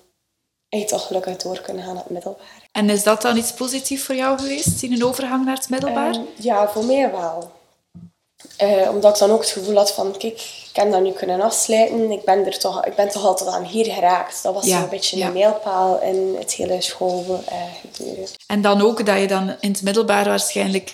echt 0.72 0.88
toch 0.88 1.08
gelukkig 1.08 1.38
door 1.38 1.62
kunnen 1.62 1.84
gaan 1.84 1.94
naar 1.94 2.04
het 2.04 2.12
middelbaar. 2.12 2.70
en 2.72 2.90
is 2.90 3.04
dat 3.04 3.22
dan 3.22 3.38
iets 3.38 3.52
positiefs 3.54 4.04
voor 4.04 4.16
jou 4.16 4.40
geweest, 4.40 4.84
in 4.84 4.94
een 4.94 5.06
overgang 5.06 5.46
naar 5.46 5.56
het 5.56 5.70
middelbaar? 5.70 6.14
Ehm, 6.14 6.22
ja, 6.36 6.70
voor 6.70 6.86
mij 6.86 7.12
wel. 7.12 7.52
Eh, 8.58 8.90
omdat 8.90 9.14
ik 9.14 9.20
dan 9.20 9.32
ook 9.32 9.42
het 9.42 9.50
gevoel 9.50 9.76
had 9.76 9.92
van, 9.92 10.12
kijk, 10.18 10.34
ik 10.70 10.70
heb 10.76 10.92
dat 10.92 11.02
nu 11.02 11.12
kunnen 11.12 11.42
afsluiten. 11.42 12.12
Ik 12.12 12.24
ben, 12.26 12.46
er 12.46 12.60
toch, 12.60 12.86
ik 12.86 12.96
ben 12.96 13.10
toch 13.10 13.26
altijd 13.26 13.50
aan 13.50 13.64
hier 13.64 13.86
geraakt. 13.94 14.44
Dat 14.44 14.54
was 14.54 14.66
Ja, 14.66 14.80
zo'n 14.80 14.90
beetje 14.90 15.18
ja. 15.18 15.28
een 15.28 15.34
mijlpaal 15.34 16.02
in 16.02 16.36
het 16.40 16.54
hele 16.54 16.82
schoolgebeuren. 16.82 18.28
En 18.48 18.62
dan 18.62 18.82
ook 18.82 19.06
dat 19.06 19.20
je 19.20 19.28
dan 19.28 19.56
in 19.60 19.72
het 19.72 19.82
middelbaar 19.82 20.26
waarschijnlijk 20.26 20.94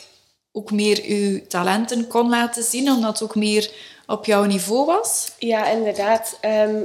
ook 0.51 0.71
meer 0.71 1.11
je 1.11 1.47
talenten 1.47 2.07
kon 2.07 2.29
laten 2.29 2.63
zien, 2.63 2.89
omdat 2.91 3.19
het 3.19 3.23
ook 3.29 3.35
meer 3.35 3.71
op 4.07 4.25
jouw 4.25 4.43
niveau 4.43 4.85
was. 4.85 5.31
ja, 5.39 5.67
inderdaad. 5.69 6.37
Ehm, 6.41 6.75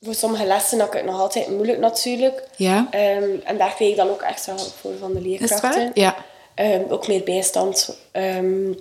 voor 0.00 0.14
sommige 0.14 0.44
lessen 0.44 0.78
had 0.78 0.88
ik 0.88 0.94
het 0.94 1.04
nog 1.04 1.20
altijd 1.20 1.48
moeilijk 1.48 1.78
natuurlijk. 1.78 2.48
Ja, 2.56 2.86
Ehm, 2.90 3.36
en 3.44 3.58
daar 3.58 3.74
kreeg 3.74 3.90
ik 3.90 3.96
dan 3.96 4.08
ook 4.08 4.22
extra 4.22 4.54
hulp 4.54 4.72
voor 4.80 4.96
van 4.98 5.12
de 5.12 5.20
leerkrachten. 5.20 5.70
waar? 5.70 5.90
Ja. 5.94 6.16
Ehm, 6.54 6.82
ook 6.88 7.08
meer 7.08 7.24
bijstand 7.24 7.98
ehm, 8.12 8.72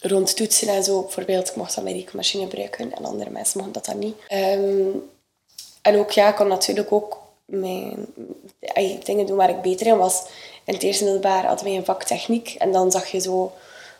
rond 0.00 0.36
toetsen 0.36 0.68
en 0.68 0.84
zo. 0.84 1.02
Bijvoorbeeld, 1.02 1.48
ik 1.48 1.56
mocht 1.56 1.74
dan 1.74 1.84
mijn 1.84 1.96
rekenmachine 1.96 2.42
gebruiken 2.42 2.92
en 2.92 3.04
andere 3.04 3.30
mensen 3.30 3.58
mochten 3.58 3.74
dat 3.74 3.84
dan 3.84 3.98
niet. 3.98 4.16
En 5.82 5.98
ook, 5.98 6.10
ja, 6.10 6.28
ik 6.28 6.34
kon 6.34 6.48
natuurlijk 6.48 6.92
ook 6.92 7.20
mijn, 7.44 8.06
dingen 9.02 9.26
doen 9.26 9.36
waar 9.36 9.50
ik 9.50 9.62
beter 9.62 9.86
in 9.86 9.96
was. 9.96 10.22
In 10.64 10.74
het 10.74 10.82
eerste 10.82 11.04
middelbaar 11.04 11.46
hadden 11.46 11.64
wij 11.66 11.76
een 11.76 11.84
vak 11.84 12.04
techniek 12.04 12.54
en 12.58 12.72
dan 12.72 12.90
zag 12.90 13.06
je 13.06 13.20
zo 13.20 13.52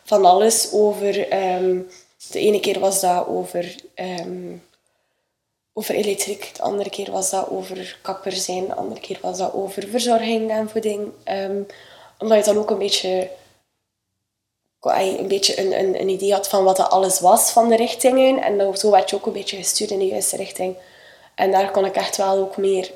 van 0.03 0.25
alles 0.25 0.69
over... 0.71 1.13
de 2.31 2.39
ene 2.39 2.59
keer 2.59 2.79
was 2.79 3.01
dat 3.01 3.27
over... 3.27 3.75
over 5.73 5.95
elektriek, 5.95 6.55
de 6.55 6.61
andere 6.61 6.89
keer 6.89 7.11
was 7.11 7.29
dat 7.29 7.49
over 7.49 7.97
kapper 8.01 8.31
zijn, 8.31 8.65
de 8.65 8.75
andere 8.75 8.99
keer 8.99 9.19
was 9.21 9.37
dat 9.37 9.53
over 9.53 9.87
verzorging 9.87 10.51
en 10.51 10.69
voeding. 10.69 11.11
Ehm, 11.23 11.61
omdat 12.17 12.37
je 12.37 12.53
dan 12.53 12.57
ook 12.57 12.69
een 12.69 12.77
beetje, 12.77 13.29
een, 14.79 15.27
beetje 15.27 15.59
een, 15.59 15.79
een, 15.79 16.01
een 16.01 16.09
idee 16.09 16.33
had 16.33 16.49
van 16.49 16.63
wat 16.63 16.77
dat 16.77 16.89
alles 16.89 17.19
was 17.19 17.51
van 17.51 17.69
de 17.69 17.75
richtingen. 17.75 18.41
En 18.41 18.77
zo 18.77 18.91
werd 18.91 19.09
je 19.09 19.15
ook 19.15 19.25
een 19.25 19.33
beetje 19.33 19.57
gestuurd 19.57 19.91
in 19.91 19.99
de 19.99 20.05
juiste 20.05 20.37
richting. 20.37 20.75
En 21.35 21.51
daar 21.51 21.71
kon 21.71 21.85
ik 21.85 21.95
echt 21.95 22.17
wel 22.17 22.37
ook 22.37 22.57
meer 22.57 22.91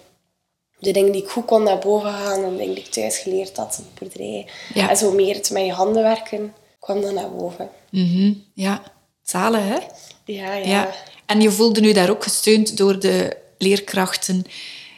de 0.79 0.91
dingen 0.91 1.11
die 1.11 1.23
ik 1.23 1.29
goed 1.29 1.45
kon 1.45 1.63
naar 1.63 1.79
boven 1.79 2.11
gaan 2.11 2.43
en 2.43 2.51
de 2.51 2.57
dingen 2.57 2.75
die 2.75 2.83
ik 2.83 2.91
thuis 2.91 3.17
geleerd 3.17 3.57
had, 3.57 3.79
op 3.79 3.85
de 3.85 4.05
boerderij. 4.05 4.47
Ja. 4.73 4.89
En 4.89 4.97
zo 4.97 5.11
meer 5.11 5.35
het 5.35 5.49
met 5.49 5.65
je 5.65 5.71
handen 5.71 6.03
werken, 6.03 6.53
kwam 6.79 7.01
dan 7.01 7.13
naar 7.13 7.31
boven. 7.31 7.69
Mhm. 7.89 8.33
Ja, 8.53 8.81
zalen 9.29 9.67
hè? 9.67 9.77
Ja, 10.25 10.53
ja. 10.53 10.65
Ja. 10.67 10.89
En 11.25 11.41
je 11.41 11.51
voelde 11.51 11.79
nu 11.81 11.93
daar 11.93 12.09
ook 12.09 12.23
gesteund 12.23 12.77
door 12.77 12.99
de 12.99 13.37
leerkrachten. 13.57 14.45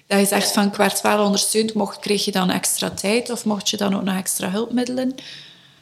Dat 0.08 0.20
je 0.20 0.26
zegt 0.26 0.52
van, 0.52 0.68
ik 0.68 0.76
werd 0.76 1.02
wel 1.02 1.26
ondersteund. 1.26 1.74
Mocht, 1.74 2.00
kreeg 2.00 2.26
je 2.26 2.32
dan 2.32 2.50
extra 2.50 2.90
tijd 2.90 3.30
of 3.30 3.46
mocht 3.46 3.70
je 3.70 3.78
dan 3.78 3.96
ook 3.96 4.04
nog 4.04 4.18
extra 4.18 4.50
hulpmiddelen 4.50 5.16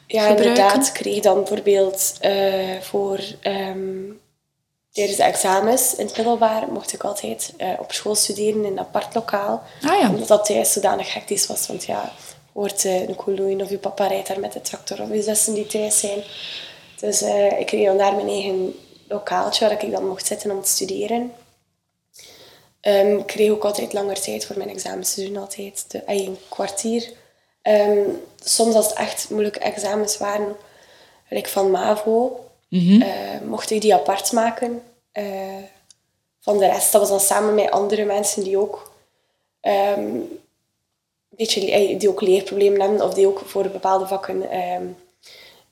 Ja, 0.06 0.20
gebruiken? 0.20 0.44
inderdaad. 0.46 0.86
Ik 0.86 0.92
kreeg 0.92 1.20
dan 1.20 1.34
bijvoorbeeld 1.34 2.16
eh, 2.20 2.80
voor 2.80 3.20
ehm, 3.40 4.12
tijdens 4.92 5.16
de 5.16 5.22
examens 5.22 5.94
in 5.94 6.06
het 6.06 6.16
middelbaar 6.16 6.72
mocht 6.72 6.92
ik 6.92 7.04
altijd 7.04 7.52
eh, 7.56 7.68
op 7.78 7.92
school 7.92 8.14
studeren 8.14 8.64
in 8.64 8.72
een 8.72 8.78
apart 8.78 9.14
lokaal. 9.14 9.62
Ah 9.82 10.00
ja. 10.00 10.08
Omdat 10.08 10.28
dat 10.28 10.44
thuis 10.44 10.72
zodanig 10.72 11.14
hectisch 11.14 11.46
was. 11.46 11.66
Want 11.66 11.84
ja, 11.84 12.12
hoort 12.52 12.84
uh, 12.84 13.08
een 13.08 13.14
koeloeien 13.16 13.60
of 13.60 13.70
je 13.70 13.78
papa 13.78 14.06
rijdt 14.06 14.28
daar 14.28 14.40
met 14.40 14.52
de 14.52 14.60
tractor 14.60 15.00
of 15.02 15.08
je 15.12 15.22
zussen 15.22 15.54
die 15.54 15.66
thuis 15.66 15.98
zijn. 15.98 16.22
Dus 17.00 17.22
uh, 17.22 17.60
ik 17.60 17.66
kreeg 17.66 17.86
dan 17.86 17.98
daar 17.98 18.14
mijn 18.14 18.28
eigen 18.28 18.74
lokaaltje 19.08 19.68
waar 19.68 19.84
ik 19.84 19.90
dan 19.90 20.06
mocht 20.06 20.26
zitten 20.26 20.50
om 20.50 20.62
te 20.62 20.68
studeren. 20.68 21.32
Um, 22.82 23.18
ik 23.18 23.26
kreeg 23.26 23.50
ook 23.50 23.64
altijd 23.64 23.92
langer 23.92 24.20
tijd 24.20 24.46
voor 24.46 24.58
mijn 24.58 24.70
examens 24.70 25.14
te 25.14 25.24
doen, 25.24 25.36
altijd 25.36 25.84
de, 25.88 26.02
een 26.06 26.38
kwartier. 26.48 27.12
Um, 27.62 28.22
soms 28.40 28.74
als 28.74 28.86
het 28.88 28.96
echt 28.96 29.30
moeilijke 29.30 29.58
examens 29.58 30.18
waren, 30.18 30.56
like 31.28 31.48
van 31.48 31.70
MAVO, 31.70 32.44
mm 32.68 33.04
mocht 33.44 33.70
ik 33.70 33.80
die 33.80 33.94
apart 33.94 34.32
maken 34.32 34.82
uh, 35.12 35.62
van 36.40 36.58
de 36.58 36.66
rest. 36.66 36.92
Dat 36.92 37.00
was 37.00 37.10
dan 37.10 37.20
samen 37.20 37.54
met 37.54 37.70
andere 37.70 38.04
mensen 38.04 38.44
die 38.44 38.58
ook, 38.58 38.92
um, 39.96 40.40
beetje, 41.28 41.96
die 41.96 42.08
ook 42.08 42.20
leerproblemen 42.20 42.80
hebben 42.80 43.02
of 43.02 43.14
die 43.14 43.26
ook 43.26 43.42
voor 43.44 43.68
bepaalde 43.68 44.06
vakken 44.06 44.42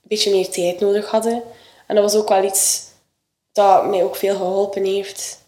beetje 0.09 0.31
meer 0.31 0.51
tijd 0.51 0.81
nodig 0.81 1.11
hadden. 1.11 1.43
En 1.87 1.95
dat 1.95 2.05
was 2.05 2.15
ook 2.15 2.29
wel 2.29 2.45
iets 2.45 2.85
dat 3.53 3.87
mij 3.87 4.05
ook 4.05 4.17
veel 4.17 4.37
geholpen 4.37 4.85
heeft. 4.85 5.45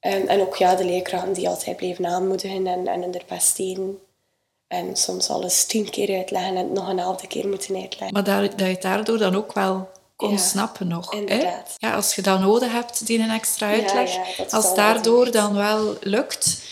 En, 0.00 0.28
en 0.28 0.40
ook 0.40 0.56
ja, 0.56 0.74
de 0.74 0.84
leerkrachten 0.84 1.32
die 1.32 1.48
altijd 1.48 1.76
bleven 1.76 2.06
aanmoedigen 2.06 2.66
en, 2.66 2.86
en 2.86 3.02
hun 3.02 3.20
best 3.28 3.56
deden. 3.56 3.98
En 4.66 4.96
soms 4.96 5.30
alles 5.30 5.66
tien 5.66 5.90
keer 5.90 6.16
uitleggen 6.16 6.56
en 6.56 6.72
nog 6.72 6.88
een 6.88 6.98
elfde 6.98 7.26
keer 7.26 7.48
moeten 7.48 7.74
uitleggen. 7.74 8.12
Maar 8.12 8.24
dat, 8.24 8.58
dat 8.58 8.68
je 8.68 8.76
daardoor 8.80 9.18
dan 9.18 9.36
ook 9.36 9.52
wel 9.52 9.88
kon 10.16 10.38
snappen 10.38 10.88
nog. 10.88 11.14
Inderdaad. 11.14 11.74
Hè? 11.76 11.86
Ja, 11.86 11.94
als 11.94 12.14
je 12.14 12.22
dat 12.22 12.40
nodig 12.40 12.72
hebt, 12.72 13.06
die 13.06 13.18
een 13.18 13.30
extra 13.30 13.68
uitleg. 13.68 14.14
Ja, 14.14 14.44
als 14.50 14.74
daardoor 14.74 15.30
dan 15.30 15.54
wel 15.54 15.96
lukt, 16.00 16.62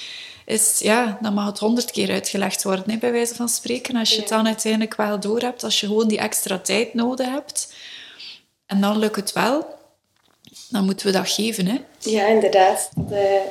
is, 0.47 0.79
ja, 0.79 1.19
dan 1.21 1.35
mag 1.35 1.47
het 1.47 1.59
honderd 1.59 1.91
keer 1.91 2.11
uitgelegd 2.11 2.63
worden, 2.63 2.91
hè, 2.91 2.97
bij 2.97 3.13
wijze 3.13 3.35
van 3.35 3.49
spreken. 3.49 3.97
Als 3.97 4.11
je 4.11 4.21
het 4.21 4.29
dan 4.29 4.47
uiteindelijk 4.47 4.95
wel 4.97 5.21
door 5.21 5.41
hebt, 5.41 5.65
als 5.65 5.81
je 5.81 5.87
gewoon 5.87 6.09
die 6.09 6.19
extra 6.19 6.59
tijd 6.59 6.95
nodig 6.95 7.27
hebt. 7.27 7.75
En 8.67 8.81
dan 8.81 8.99
lukt 8.99 9.17
het 9.17 9.33
wel 9.33 9.77
dan 10.69 10.85
moeten 10.85 11.07
we 11.07 11.13
dat 11.13 11.31
geven. 11.31 11.67
Hè? 11.67 11.77
Ja, 11.99 12.27
inderdaad. 12.27 12.91
De, 12.95 13.43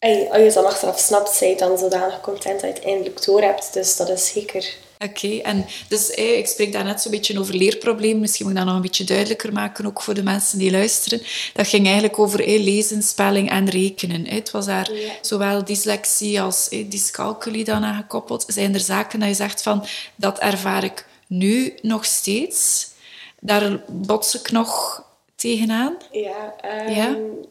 als 0.00 0.38
je 0.38 0.44
het 0.44 0.54
dan 0.54 0.66
achteraf 0.66 0.98
snapt, 0.98 1.30
zij 1.30 1.56
dan 1.56 1.78
zodanig 1.78 2.20
content 2.20 2.60
dat 2.60 2.70
je 2.70 2.76
het 2.76 2.84
eindelijk 2.84 3.24
door 3.24 3.42
hebt. 3.42 3.72
Dus 3.72 3.96
dat 3.96 4.08
is 4.08 4.32
zeker... 4.32 4.74
Oké, 5.04 5.36
en 5.36 5.66
dus 5.88 6.10
ik 6.10 6.46
spreek 6.46 6.72
daar 6.72 6.84
net 6.84 7.00
zo'n 7.00 7.10
beetje 7.10 7.38
over 7.38 7.54
leerproblemen. 7.54 8.20
Misschien 8.20 8.44
moet 8.44 8.54
ik 8.54 8.58
dat 8.58 8.68
nog 8.68 8.76
een 8.76 8.82
beetje 8.82 9.04
duidelijker 9.04 9.52
maken, 9.52 9.86
ook 9.86 10.02
voor 10.02 10.14
de 10.14 10.22
mensen 10.22 10.58
die 10.58 10.70
luisteren. 10.70 11.22
Dat 11.52 11.66
ging 11.68 11.84
eigenlijk 11.84 12.18
over 12.18 12.38
lezen, 12.38 13.02
spelling 13.02 13.50
en 13.50 13.70
rekenen. 13.70 14.26
Het 14.26 14.50
was 14.50 14.66
daar 14.66 14.90
zowel 15.20 15.64
dyslexie 15.64 16.40
als 16.40 16.68
dyscalculie 16.68 17.64
dan 17.64 17.84
aan 17.84 17.96
gekoppeld. 17.96 18.44
Zijn 18.46 18.74
er 18.74 18.80
zaken 18.80 19.20
dat 19.20 19.28
je 19.28 19.34
zegt 19.34 19.62
van, 19.62 19.86
dat 20.16 20.38
ervaar 20.38 20.84
ik 20.84 21.06
nu 21.26 21.74
nog 21.82 22.04
steeds? 22.04 22.90
Daar 23.40 23.82
bots 23.86 24.34
ik 24.34 24.50
nog 24.50 25.02
tegenaan? 25.36 25.96
Ja, 26.10 26.54
um, 26.94 27.46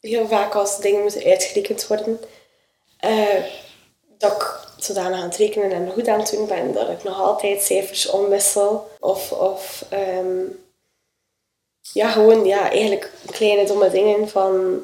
heel 0.00 0.28
vaak 0.28 0.54
als 0.54 0.80
dingen 0.80 1.02
moeten 1.02 1.24
uitgerekend 1.24 1.86
worden, 1.86 2.20
uh, 3.04 3.44
dat 4.18 4.32
ik 4.32 4.71
zodanig 4.84 5.18
aan 5.18 5.28
het 5.28 5.36
rekenen 5.36 5.72
en 5.72 5.90
goed 5.92 6.08
aan 6.08 6.20
het 6.20 6.30
doen 6.30 6.46
ben, 6.46 6.72
dat 6.72 6.88
ik 6.88 7.02
nog 7.02 7.20
altijd 7.20 7.62
cijfers 7.62 8.10
omwissel. 8.10 8.88
Of, 9.00 9.32
of 9.32 9.84
um, 10.18 10.60
ja, 11.92 12.10
gewoon 12.10 12.44
ja, 12.44 12.70
eigenlijk 12.70 13.12
kleine 13.30 13.66
domme 13.66 13.90
dingen 13.90 14.28
van 14.28 14.80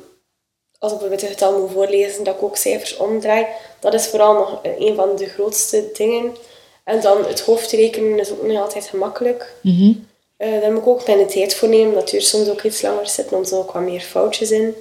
als 0.78 0.92
ik 0.92 0.98
bijvoorbeeld 0.98 1.20
het 1.20 1.30
getal 1.30 1.60
moet 1.60 1.70
voorlezen, 1.70 2.24
dat 2.24 2.34
ik 2.34 2.42
ook 2.42 2.56
cijfers 2.56 2.96
omdraai. 2.96 3.46
Dat 3.80 3.94
is 3.94 4.06
vooral 4.06 4.32
nog 4.34 4.60
een 4.62 4.94
van 4.94 5.16
de 5.16 5.26
grootste 5.26 5.90
dingen. 5.92 6.36
En 6.84 7.00
dan 7.00 7.24
het 7.24 7.40
hoofdrekenen 7.40 8.18
is 8.18 8.30
ook 8.30 8.42
niet 8.42 8.58
altijd 8.58 8.86
gemakkelijk. 8.86 9.54
Mm 9.62 10.06
uh, 10.38 10.60
daar 10.60 10.72
moet 10.72 10.82
ik 10.82 10.88
ook 10.88 11.06
mijn 11.06 11.26
tijd 11.26 11.54
voor 11.54 11.68
nemen. 11.68 11.94
Dat 11.94 12.10
duurt 12.10 12.24
soms 12.24 12.48
ook 12.48 12.62
iets 12.62 12.82
langer 12.82 13.08
zitten, 13.08 13.36
om 13.36 13.44
zo 13.44 13.58
ook 13.58 13.72
wat 13.72 13.82
meer 13.82 14.00
foutjes 14.00 14.50
in. 14.50 14.74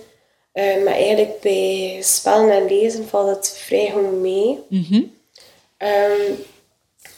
Uh, 0.58 0.84
maar 0.84 0.94
eigenlijk 0.94 1.40
bij 1.40 2.00
spellen 2.02 2.52
en 2.52 2.66
lezen 2.66 3.08
valt 3.08 3.36
het 3.36 3.58
vrij 3.58 3.92
goed 3.92 4.22
mee. 4.22 4.60
Mm 4.70 5.16
um, 5.78 6.46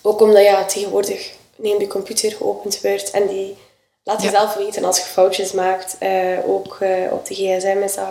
ook 0.01 0.22
omdat 0.22 0.43
ja, 0.43 0.65
tegenwoordig 0.65 1.34
neem 1.55 1.79
de 1.79 1.88
computer 1.88 2.31
geopend 2.31 2.81
wordt 2.81 3.12
en 3.12 3.27
die 3.27 3.55
laat 4.03 4.22
je 4.22 4.29
zelf 4.29 4.55
weten 4.55 4.84
als 4.84 4.98
je 4.98 5.03
foutjes 5.03 5.51
maakt. 5.51 5.98
Uh, 6.00 6.38
ook 6.46 6.77
op 7.12 7.25
de 7.25 7.34
gsm 7.34 7.81
is 7.84 7.96
dat 7.96 8.08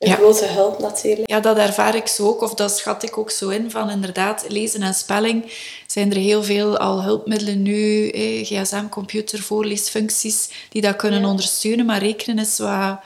een 0.00 0.08
ja. 0.08 0.14
grote 0.14 0.46
hulp 0.46 0.78
natuurlijk. 0.78 1.30
Ja, 1.30 1.40
dat 1.40 1.56
ervaar 1.56 1.94
ik 1.94 2.06
zo 2.06 2.26
ook, 2.26 2.40
of 2.40 2.54
dat 2.54 2.76
schat 2.76 3.02
ik 3.02 3.18
ook 3.18 3.30
zo 3.30 3.48
in, 3.48 3.70
van 3.70 3.90
inderdaad 3.90 4.44
lezen 4.48 4.82
en 4.82 4.94
spelling 4.94 5.52
zijn 5.86 6.10
er 6.10 6.16
heel 6.16 6.42
veel 6.42 6.78
al 6.78 7.02
hulpmiddelen 7.02 7.62
nu, 7.62 8.08
eh, 8.08 8.44
gsm, 8.44 8.88
computer, 8.88 9.38
voorleesfuncties, 9.38 10.50
die 10.68 10.82
dat 10.82 10.96
kunnen 10.96 11.24
ondersteunen, 11.24 11.86
maar 11.86 12.02
rekenen 12.02 12.38
is 12.38 12.58
wat 12.58 12.98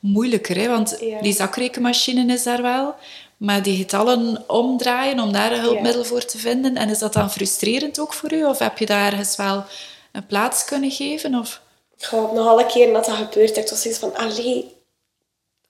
moeilijker, 0.00 0.56
hè, 0.56 0.68
want 0.68 0.98
die 1.20 1.34
zakrekenmachine 1.34 2.32
is 2.32 2.42
daar 2.42 2.62
wel, 2.62 2.94
maar 3.36 3.62
die 3.62 3.76
getallen 3.76 4.44
omdraaien 4.46 5.20
om 5.20 5.32
daar 5.32 5.52
een 5.52 5.60
hulpmiddel 5.60 6.04
voor 6.04 6.24
te 6.24 6.38
vinden, 6.38 6.76
en 6.76 6.88
is 6.88 6.98
dat 6.98 7.12
dan 7.12 7.30
frustrerend 7.30 8.00
ook 8.00 8.12
voor 8.12 8.32
u, 8.32 8.44
of 8.44 8.58
heb 8.58 8.78
je 8.78 8.86
daar 8.86 9.12
ergens 9.12 9.36
wel 9.36 9.64
een 10.12 10.26
plaats 10.26 10.64
kunnen 10.64 10.90
geven? 10.90 11.34
Of? 11.34 11.60
Ik 11.98 12.04
ga 12.04 12.16
nog 12.16 12.46
alle 12.46 12.66
keer 12.66 12.92
dat 12.92 13.04
dat 13.04 13.14
gebeurt, 13.14 13.56
ik 13.56 13.68
was 13.68 13.82
zoiets 13.82 14.00
van, 14.00 14.16
allee, 14.16 14.76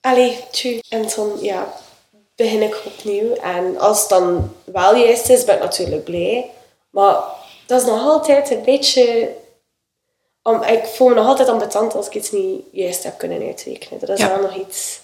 allee, 0.01 0.39
tju. 0.51 0.79
En 0.89 1.07
dan, 1.15 1.37
ja, 1.41 1.73
begin 2.35 2.61
ik 2.61 2.81
opnieuw. 2.85 3.33
En 3.33 3.79
als 3.79 3.99
het 3.99 4.09
dan 4.09 4.53
wel 4.65 4.95
juist 4.95 5.29
is, 5.29 5.43
ben 5.43 5.55
ik 5.55 5.61
natuurlijk 5.61 6.03
blij. 6.03 6.49
Maar 6.89 7.17
dat 7.65 7.81
is 7.81 7.87
nog 7.87 8.01
altijd 8.01 8.51
een 8.51 8.63
beetje... 8.63 9.29
Om, 10.43 10.63
ik 10.63 10.85
voel 10.85 11.07
me 11.07 11.13
nog 11.13 11.27
altijd 11.27 11.49
ambetant 11.49 11.95
als 11.95 12.07
ik 12.07 12.15
iets 12.15 12.31
niet 12.31 12.63
juist 12.71 13.03
heb 13.03 13.17
kunnen 13.17 13.41
uitrekenen. 13.41 13.99
Dat 13.99 14.19
is 14.19 14.25
wel 14.25 14.41
nog 14.41 14.55
iets... 14.55 14.99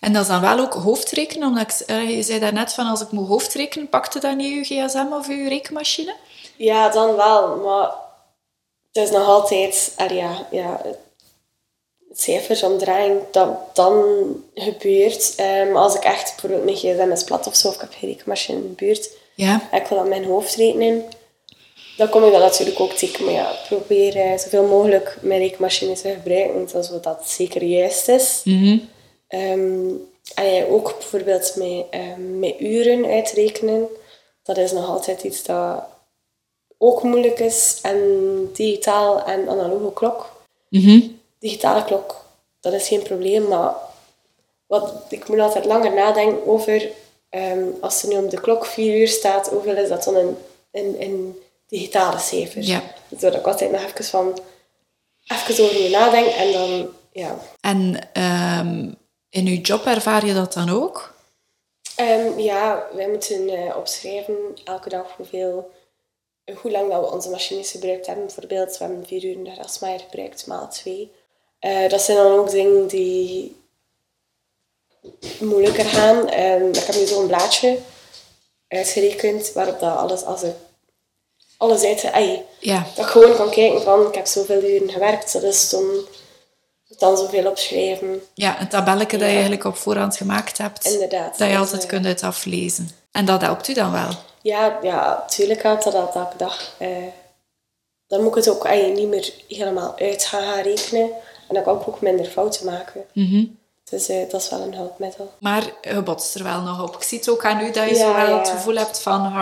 En 0.00 0.12
dat 0.12 0.22
is 0.22 0.28
dan 0.28 0.40
wel 0.40 0.58
ook 0.58 0.72
hoofdrekenen? 0.72 1.48
Omdat 1.48 1.62
ik, 1.62 1.88
uh, 1.90 2.16
je 2.16 2.22
zei 2.22 2.38
daarnet 2.38 2.72
van 2.72 2.86
als 2.86 3.00
ik 3.00 3.10
moet 3.10 3.28
hoofdrekenen, 3.28 3.88
pakte 3.88 4.20
dan 4.20 4.36
niet 4.36 4.68
je 4.68 4.82
gsm 4.86 5.06
of 5.12 5.28
je 5.28 5.48
rekenmachine? 5.48 6.14
Ja, 6.56 6.88
dan 6.88 7.16
wel. 7.16 7.56
Maar 7.56 7.94
het 8.92 9.04
is 9.04 9.10
nog 9.10 9.26
altijd... 9.26 9.94
Uh, 10.00 10.10
ja, 10.10 10.46
ja, 10.50 10.80
cijfers 12.16 12.62
omdraaien, 12.62 13.20
dat 13.30 13.76
dan 13.76 14.04
gebeurt. 14.54 15.34
Um, 15.40 15.76
als 15.76 15.94
ik 15.94 16.04
echt 16.04 16.30
bijvoorbeeld 16.30 16.64
mijn 16.64 16.76
gsm 16.76 17.12
is 17.12 17.24
plat 17.24 17.46
of 17.46 17.54
zo, 17.54 17.68
of 17.68 17.74
ik 17.74 17.80
heb 17.80 17.92
geen 17.98 18.10
rekenmachine 18.10 18.58
in 18.58 18.68
de 18.68 18.84
buurt, 18.84 19.10
ja. 19.34 19.68
ik 19.72 19.86
wil 19.86 19.98
aan 19.98 20.08
mijn 20.08 20.24
hoofd 20.24 20.54
rekenen, 20.54 21.04
dan 21.96 22.08
kom 22.08 22.24
ik 22.24 22.32
dat 22.32 22.40
natuurlijk 22.40 22.80
ook 22.80 22.92
tegen. 22.92 23.24
Maar 23.24 23.34
ja, 23.34 23.52
probeer 23.68 24.16
uh, 24.16 24.38
zoveel 24.38 24.66
mogelijk 24.66 25.16
mijn 25.20 25.40
rekenmachine 25.40 25.94
te 25.94 26.08
gebruiken, 26.08 26.84
zodat 26.84 27.04
dat 27.04 27.28
zeker 27.28 27.62
juist 27.62 28.08
is. 28.08 28.40
Mm 28.44 28.62
-hmm. 28.62 28.88
um, 29.40 30.08
en 30.34 30.66
ook 30.66 30.94
bijvoorbeeld 30.98 31.54
met, 31.56 31.86
um, 32.00 32.38
met 32.38 32.60
uren 32.60 33.04
uitrekenen, 33.04 33.88
dat 34.42 34.56
is 34.56 34.72
nog 34.72 34.88
altijd 34.88 35.22
iets 35.22 35.42
dat 35.42 35.84
ook 36.78 37.02
moeilijk 37.02 37.38
is. 37.38 37.78
En 37.82 37.98
digitaal 38.52 39.24
en 39.24 39.48
analoge 39.48 39.92
klok. 39.92 40.42
Mm 40.68 41.22
digitale 41.44 41.84
klok, 41.84 42.24
dat 42.60 42.72
is 42.72 42.88
geen 42.88 43.02
probleem. 43.02 43.48
Maar 43.48 43.74
wat, 44.66 44.92
ik 45.08 45.28
moet 45.28 45.38
altijd 45.38 45.64
langer 45.64 45.94
nadenken 45.94 46.46
over, 46.46 46.90
um, 47.30 47.74
als 47.80 48.02
er 48.02 48.08
nu 48.08 48.16
op 48.16 48.30
de 48.30 48.40
klok 48.40 48.66
vier 48.66 49.00
uur 49.00 49.08
staat, 49.08 49.48
hoeveel 49.48 49.76
is 49.76 49.88
dat 49.88 50.04
dan 50.04 50.16
in, 50.16 50.36
in, 50.70 50.98
in 50.98 51.38
digitale 51.74 52.18
cijfers? 52.18 52.66
Ja. 52.66 52.82
Zodat 53.18 53.40
ik 53.40 53.46
altijd 53.46 53.70
nog 53.70 53.84
even 53.84 54.04
van, 54.04 54.38
even 55.26 55.64
over 55.64 55.82
je 55.82 55.90
nadenken 55.90 56.36
en 56.36 56.52
dan, 56.52 56.88
ja. 57.12 57.38
En 57.60 58.08
um, 58.22 58.96
in 59.30 59.46
uw 59.46 59.60
job 59.60 59.84
ervaar 59.86 60.26
je 60.26 60.34
dat 60.34 60.52
dan 60.52 60.70
ook? 60.70 61.14
Um, 62.00 62.38
ja, 62.38 62.86
wij 62.94 63.08
moeten 63.08 63.48
uh, 63.48 63.76
opschrijven 63.76 64.36
elke 64.64 64.88
dag 64.88 65.06
hoeveel, 65.16 65.70
hoe 66.60 66.70
lang 66.70 66.90
dat 66.90 67.00
we 67.00 67.12
onze 67.12 67.30
machines 67.30 67.70
gebruikt 67.70 68.06
hebben. 68.06 68.24
Bijvoorbeeld, 68.24 68.78
we 68.78 68.84
hebben 68.84 69.06
vier 69.06 69.24
uur 69.24 69.32
in 69.32 69.44
de 69.44 69.54
Rasmaier 69.54 70.00
gebruikt, 70.00 70.46
maal 70.46 70.68
twee. 70.68 71.12
Uh, 71.60 71.88
dat 71.88 72.02
zijn 72.02 72.16
dan 72.16 72.32
ook 72.32 72.50
dingen 72.50 72.86
die 72.86 73.56
moeilijker 75.40 75.84
gaan. 75.84 76.16
Um, 76.40 76.68
ik 76.68 76.84
heb 76.84 76.94
nu 76.94 77.06
zo'n 77.06 77.26
blaadje 77.26 77.78
uitgerekend 78.68 79.52
waarop 79.52 79.80
dat 79.80 79.96
alles, 79.96 80.24
als 80.24 80.42
ik 80.42 80.54
alles 81.56 81.84
uit, 81.84 82.12
ay, 82.12 82.44
ja. 82.58 82.86
dat 82.94 83.04
ik 83.04 83.10
gewoon 83.10 83.36
kan 83.36 83.50
kijken 83.50 83.82
van 83.82 84.06
ik 84.06 84.14
heb 84.14 84.26
zoveel 84.26 84.62
uren 84.62 84.90
gewerkt, 84.90 85.32
dat 85.32 85.42
is 85.42 85.70
dan, 85.70 85.84
dan 86.98 87.16
zoveel 87.16 87.46
opschrijven. 87.46 88.22
Ja, 88.34 88.60
een 88.60 88.68
tabelletje 88.68 89.18
dat 89.18 89.26
je 89.28 89.32
eigenlijk 89.32 89.64
op 89.64 89.76
voorhand 89.76 90.16
gemaakt 90.16 90.58
hebt. 90.58 90.84
Inderdaad. 90.84 91.38
Dat 91.38 91.48
je 91.48 91.56
altijd 91.56 91.82
uh, 91.82 91.88
kunt 91.88 92.06
uit 92.06 92.22
aflezen. 92.22 92.90
En 93.12 93.24
dat 93.24 93.40
helpt 93.40 93.68
u 93.68 93.74
dan 93.74 93.92
wel? 93.92 94.10
Ja, 94.42 94.78
ja 94.82 95.18
natuurlijk 95.20 95.62
helpt 95.62 95.84
dat 95.84 95.94
elke 95.94 96.36
dag. 96.36 96.74
Uh, 96.78 96.88
dan 98.06 98.20
moet 98.20 98.28
ik 98.28 98.44
het 98.44 98.48
ook 98.48 98.66
ay, 98.66 98.90
niet 98.90 99.08
meer 99.08 99.32
helemaal 99.48 99.94
uit 99.98 100.24
gaan 100.24 100.62
rekenen. 100.62 101.10
En 101.48 101.54
dan 101.54 101.62
kan 101.62 101.80
ik 101.80 101.88
ook 101.88 102.00
minder 102.00 102.26
fouten 102.26 102.66
maken. 102.66 103.04
Mm 103.12 103.58
Dus 103.90 104.10
uh, 104.10 104.30
dat 104.30 104.42
is 104.42 104.50
wel 104.50 104.60
een 104.60 104.74
hulpmiddel. 104.74 105.32
Maar 105.38 105.72
je 105.82 106.02
botst 106.02 106.34
er 106.34 106.42
wel 106.42 106.60
nog 106.60 106.82
op. 106.82 106.94
Ik 106.96 107.02
zie 107.02 107.18
het 107.18 107.28
ook 107.28 107.44
aan 107.44 107.60
u 107.60 107.70
dat 107.70 107.88
je 107.88 107.94
zo 107.94 108.14
wel 108.14 108.38
het 108.38 108.48
gevoel 108.48 108.76
hebt 108.76 109.00
van... 109.00 109.32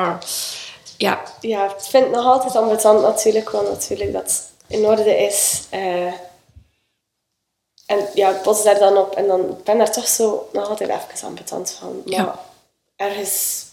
Ja, 1.02 1.23
ja, 1.40 1.64
ik 1.64 1.80
vind 1.80 2.04
het 2.04 2.14
nog 2.14 2.25
altijd 2.25 2.56
ambetant 2.56 3.00
natuurlijk, 3.02 3.50
want 3.50 3.68
natuurlijk 3.68 4.12
dat 4.12 4.23
het 4.23 4.50
in 4.66 4.85
orde 4.87 5.16
is. 5.16 5.62
eh, 5.71 6.12
en 7.87 8.09
ja, 8.14 8.30
ik 8.30 8.42
bots 8.42 8.62
daar 8.62 8.78
dan 8.78 8.97
op 8.97 9.14
en 9.16 9.26
dan 9.26 9.40
ik 9.50 9.64
ben 9.64 9.78
daar 9.78 9.92
toch 9.92 10.09
zo 10.09 10.49
nog 10.52 10.68
altijd 10.68 10.90
even 10.90 11.26
ambetant 11.26 11.71
van. 11.71 12.02
Maar 12.04 12.14
Ja. 12.14 12.38
ergens 12.97 13.64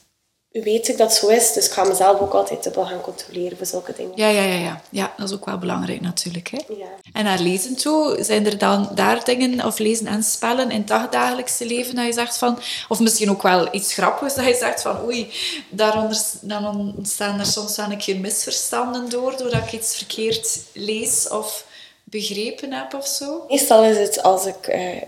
weet 0.64 0.88
ik 0.88 0.98
dat 0.98 1.14
zo 1.14 1.28
is, 1.28 1.54
dus 1.54 1.66
ik 1.66 1.72
ga 1.72 1.84
mezelf 1.84 2.20
ook 2.20 2.34
altijd 2.34 2.64
dubbel 2.64 2.86
gaan 2.86 3.02
controleren 3.02 3.58
voor 3.58 3.66
zulke 3.66 3.94
dingen. 3.96 4.12
ja, 4.16 4.28
ja, 4.28 4.44
ja, 4.44 4.56
ja. 4.56 4.82
Ja, 4.90 5.14
dat 5.18 5.30
is 5.30 5.36
ook 5.36 5.46
wel 5.46 5.58
belangrijk 5.58 6.02
natuurlijk. 6.02 6.48
Hè? 6.48 6.58
Ja. 6.78 6.88
En 7.14 7.24
naar 7.24 7.40
lezen 7.40 7.76
toe, 7.76 8.18
zijn 8.20 8.46
er 8.46 8.58
dan 8.58 8.90
daar 8.96 9.24
dingen, 9.24 9.66
of 9.66 9.80
lezen 9.80 10.08
en 10.08 10.24
spellen 10.24 10.72
in 10.72 10.78
het 10.78 10.88
dagdagelijkse 10.88 11.66
leven, 11.66 11.96
dat 11.96 12.06
je 12.06 12.14
zegt 12.14 12.38
van, 12.38 12.60
of 12.90 13.00
misschien 13.00 13.30
ook 13.30 13.42
wel 13.42 13.68
iets 13.72 13.94
grappigs, 13.94 14.36
dat 14.36 14.46
je 14.46 14.56
zegt 14.56 14.82
van, 14.82 15.04
oei, 15.04 15.32
daaronder 15.70 16.22
dan 16.42 16.94
ontstaan 16.98 17.40
er 17.40 17.46
soms 17.46 17.76
wel 17.76 17.92
een 17.92 17.98
keer 17.98 18.20
misverstanden 18.20 19.10
door, 19.10 19.38
doordat 19.38 19.64
ik 19.64 19.72
iets 19.72 19.96
verkeerd 19.96 20.60
lees 20.74 21.28
of 21.28 21.66
begrepen 22.04 22.74
heb 22.74 22.94
of 22.94 23.08
zo? 23.08 23.46
Meestal 23.48 23.84
is 23.84 23.98
het 23.98 24.24
als 24.24 24.46
ik 24.46 24.68
eh, 24.68 25.02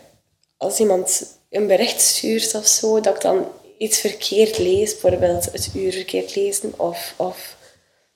als 0.58 0.80
iemand 0.80 1.40
een 1.50 1.68
bericht 1.68 2.02
stuurt 2.02 2.56
of 2.56 2.66
zo, 2.66 3.00
dat 3.00 3.16
ik 3.16 3.22
dan 3.22 3.46
iets 3.82 4.00
verkeerd 4.00 4.58
lees, 4.58 4.92
bijvoorbeeld 4.92 5.46
het 5.52 5.70
uur 5.76 5.92
verkeerd 5.92 6.36
lezen, 6.36 6.74
of, 6.78 7.14
of 7.18 7.56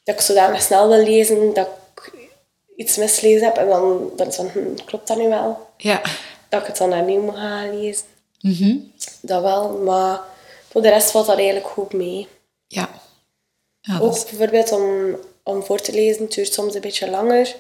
dat 0.04 0.16
ik 0.16 0.22
zodanig 0.22 0.62
snel 0.62 0.88
wil 0.88 1.04
lezen 1.04 1.54
dat 1.54 1.68
ik 1.94 2.12
iets 2.76 2.98
mislezen 2.98 3.44
heb 3.46 3.56
en 3.58 3.68
dan, 4.16 4.34
van, 4.34 4.48
hm, 4.50 4.76
klopt 4.86 5.08
dat 5.08 5.18
nu 5.18 5.28
wel? 5.30 5.68
Ja. 5.78 6.02
Dat 6.50 6.62
ik 6.62 6.68
het 6.68 6.78
dan 6.78 6.94
opnieuw 7.00 7.22
moet 7.22 7.36
gaan 7.36 7.80
lezen. 7.80 8.06
Mhm. 8.42 8.78
Dat 9.22 9.42
wel, 9.42 9.70
maar 9.78 10.22
voor 10.70 10.82
de 10.82 10.90
rest 10.90 11.12
valt 11.12 11.26
dat 11.26 11.36
eigenlijk 11.38 11.68
goed 11.68 11.94
mee. 11.94 12.28
Ja. 12.68 12.90
ja 13.82 14.00
dat 14.00 14.16
is- 14.16 14.22
Ook 14.22 14.30
bijvoorbeeld 14.30 14.72
om, 14.72 15.16
om 15.44 15.64
voor 15.64 15.80
te 15.82 15.92
lezen, 15.92 16.30
duurt 16.30 16.54
soms 16.54 16.76
een 16.76 16.82
beetje 16.82 17.10
langer. 17.10 17.56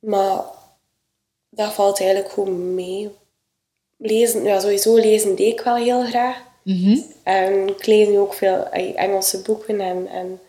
Maar 0.00 0.40
dat 1.50 1.72
valt 1.72 2.00
eigenlijk 2.00 2.30
goed 2.32 2.48
mee. 2.48 3.10
Lezen, 3.98 4.44
ja, 4.44 4.60
sowieso 4.60 4.94
lezen 4.94 5.36
deed 5.36 5.52
ik 5.52 5.60
wel 5.60 5.74
heel 5.76 6.04
graag. 6.04 6.42
Mhm. 6.64 6.98
En 7.22 7.68
ik 7.68 7.86
lees 7.86 8.08
nu 8.08 8.18
ook 8.18 8.34
veel 8.34 8.68
Engelse 8.94 9.42
boeken. 9.42 9.80
En, 9.80 10.08
en 10.08 10.40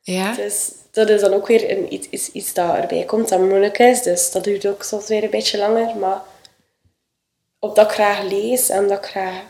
Ja. 0.00 0.34
dus 0.34 0.70
dat 0.90 1.08
is 1.08 1.20
dan 1.20 1.32
ook 1.32 1.46
weer 1.46 1.70
een, 1.70 1.92
iets, 1.94 2.06
iets, 2.10 2.30
iets 2.32 2.54
dat 2.54 2.74
erbij 2.74 3.04
komt 3.04 3.28
dat 3.28 3.40
moeilijk 3.40 3.78
is. 3.78 4.02
Dus 4.02 4.30
dat 4.30 4.44
duurt 4.44 4.66
ook 4.66 4.82
soms 4.82 5.08
weer 5.08 5.24
een 5.24 5.30
beetje 5.30 5.58
langer. 5.58 5.96
Maar 5.96 6.22
omdat 7.58 7.86
ik 7.86 7.92
graag 7.92 8.22
lees 8.22 8.68
en 8.68 8.88
dat 8.88 8.98
ik 8.98 9.04
graag 9.10 9.42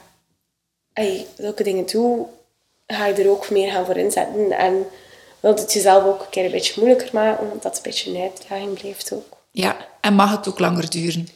ey, 0.93 1.27
zulke 1.39 1.63
dingen 1.63 1.87
doe, 1.87 2.27
ga 2.87 3.07
je 3.07 3.15
er 3.15 3.31
ook 3.31 3.51
meer 3.51 3.71
gaan 3.73 3.85
voor 3.87 3.97
inzetten. 3.97 4.51
En 4.53 4.87
wil 5.41 5.55
het 5.55 5.73
jezelf 5.73 6.05
ook 6.05 6.21
een 6.21 6.29
keer 6.31 6.45
een 6.45 6.51
beetje 6.51 6.73
moeilijker 6.77 7.11
maken, 7.13 7.51
omdat 7.51 7.65
het 7.65 7.77
een 7.77 7.83
beetje 7.83 8.11
een 8.11 8.23
uitdaging 8.23 8.79
blijft 8.79 9.13
ook. 9.13 9.37
ja. 9.51 9.77
En 10.01 10.15
mag 10.15 10.31
het 10.31 10.49
ook 10.49 10.59
langer 10.59 10.91
duren? 10.91 11.29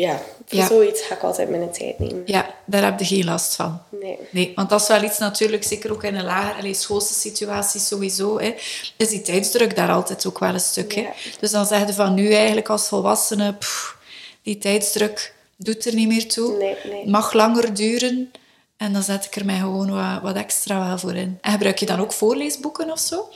Ja, 0.00 0.20
voor 0.46 0.58
Ja. 0.58 0.66
zoiets 0.66 1.02
ga 1.02 1.14
ik 1.14 1.22
altijd 1.22 1.48
mijn 1.48 1.70
tijd 1.72 1.98
nemen. 1.98 2.22
Ja, 2.24 2.54
daar 2.64 2.84
heb 2.84 2.98
je 2.98 3.04
geen 3.04 3.24
last 3.24 3.54
van. 3.54 3.82
Nee. 4.00 4.18
Nee, 4.30 4.52
want 4.54 4.68
dat 4.70 4.80
is 4.80 4.88
wel 4.88 5.02
iets 5.02 5.18
natuurlijk, 5.18 5.64
zeker 5.64 5.92
ook 5.92 6.04
in 6.04 6.14
een 6.14 6.24
lager, 6.24 6.74
schoolse 6.74 7.14
situatie 7.14 7.80
sowieso, 7.80 8.38
hè, 8.40 8.54
is 8.96 9.08
die 9.08 9.22
tijdsdruk 9.22 9.76
daar 9.76 9.90
altijd 9.90 10.26
ook 10.26 10.38
wel 10.38 10.54
een 10.54 10.60
stuk. 10.60 10.94
Hè. 10.94 11.06
Dus 11.40 11.50
dan 11.50 11.66
zeg 11.66 11.86
je 11.86 11.92
van 11.92 12.14
nu 12.14 12.32
eigenlijk 12.32 12.68
als 12.68 12.88
volwassene, 12.88 13.52
pff, 13.54 13.96
die 14.42 14.58
tijdsdruk 14.58 15.34
doet 15.56 15.84
er 15.86 15.94
niet 15.94 16.08
meer 16.08 16.28
toe. 16.28 16.56
Nee, 16.56 17.06
mag 17.08 17.32
langer 17.32 17.74
duren. 17.74 18.32
En 18.76 18.92
dan 18.92 19.02
zet 19.02 19.24
ik 19.24 19.36
er 19.36 19.44
mij 19.44 19.58
gewoon 19.58 19.90
wat, 19.90 20.22
wat 20.22 20.36
extra 20.36 20.86
wel 20.86 20.98
voor 20.98 21.14
in. 21.14 21.38
En 21.40 21.52
gebruik 21.52 21.78
je 21.78 21.86
dan 21.86 22.00
ook 22.00 22.12
voorleesboeken 22.12 22.90
of 22.90 22.98
zo? 22.98 23.28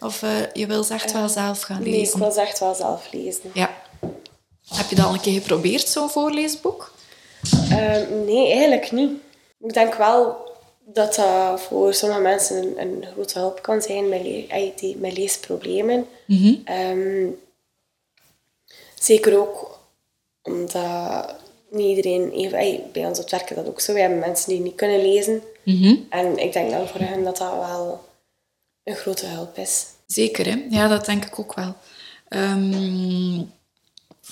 Of 0.00 0.22
eh, 0.22 0.30
je 0.52 0.66
wil 0.66 0.82
ze 0.84 0.94
echt 0.94 1.12
wel 1.12 1.28
zelf 1.28 1.60
gaan 1.60 1.82
Nee, 1.82 1.92
ik 1.92 1.98
lezen? 1.98 2.18
wil 2.18 2.30
ze 2.32 2.40
echt 2.40 2.58
wel 2.58 2.74
zelf 2.74 3.06
lezen. 3.12 3.50
Ja. 3.54 3.70
Heb 4.74 4.88
je 4.88 4.96
dat 4.96 5.04
al 5.06 5.12
een 5.14 5.20
keer 5.20 5.40
geprobeerd, 5.40 5.88
zo'n 5.88 6.10
voorleesboek? 6.10 6.92
Ehm, 7.70 8.24
nee, 8.24 8.50
eigenlijk 8.52 8.92
niet. 8.92 9.10
Ik 9.60 9.72
denk 9.72 9.94
wel 9.94 10.36
dat 10.84 11.14
dat 11.14 11.60
voor 11.60 11.94
sommige 11.94 12.20
mensen 12.20 12.56
een, 12.56 12.80
een 12.80 13.04
grote 13.12 13.38
hulp 13.38 13.62
kan 13.62 13.82
zijn 13.82 14.08
met, 14.08 14.22
le- 14.22 14.72
die, 14.76 14.96
met 14.96 15.16
leesproblemen. 15.16 16.06
Ehm, 16.64 17.26
zeker 19.00 19.38
ook 19.38 19.78
omdat 20.42 21.34
niet 21.70 21.96
iedereen 21.96 22.30
even... 22.32 22.82
bij 22.92 23.06
ons 23.06 23.18
op 23.18 23.30
het 23.30 23.32
werk 23.32 23.54
dat 23.54 23.66
ook 23.66 23.80
zo. 23.80 23.92
We 23.92 24.00
hebben 24.00 24.18
mensen 24.18 24.48
die 24.50 24.60
niet 24.60 24.74
kunnen 24.74 25.02
lezen. 25.02 25.42
En 26.10 26.38
ik 26.38 26.52
denk 26.52 26.70
dan 26.70 26.88
voor 26.88 27.00
hen 27.00 27.24
dat 27.24 27.36
dat 27.36 27.52
wel 27.54 28.04
een 28.84 28.94
grote 28.94 29.26
hulp 29.26 29.58
is. 29.58 29.84
Zeker, 30.06 30.46
hè? 30.46 30.66
Ja, 30.70 30.88
dat 30.88 31.04
denk 31.04 31.24
ik 31.24 31.38
ook 31.38 31.54
wel. 31.54 31.74
Ehm, 32.28 33.42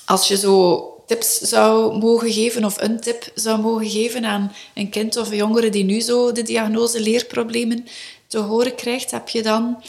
als 0.04 0.28
je 0.28 0.36
zo 0.36 0.84
tips 1.06 1.38
zou 1.38 1.98
mogen 1.98 2.32
geven, 2.32 2.64
of 2.64 2.80
een 2.80 3.00
tip 3.00 3.30
zou 3.34 3.60
mogen 3.60 3.90
geven 3.90 4.24
aan 4.24 4.52
een 4.74 4.90
kind 4.90 5.16
of 5.16 5.30
een 5.30 5.36
jongere 5.36 5.70
die 5.70 5.84
nu 5.84 6.00
zo 6.00 6.32
de 6.32 6.42
diagnose 6.42 7.00
leerproblemen 7.00 7.86
te 8.26 8.38
horen 8.38 8.74
krijgt, 8.74 9.10
heb 9.10 9.28
je 9.28 9.42
dan 9.42 9.82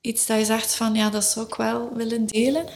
iets 0.00 0.26
dat 0.26 0.38
je 0.38 0.44
zegt 0.44 0.74
van, 0.74 0.94
ja, 0.94 1.10
dat 1.10 1.24
zou 1.24 1.46
ik 1.46 1.54
wel 1.54 1.90
willen 1.94 2.26
delen? 2.26 2.66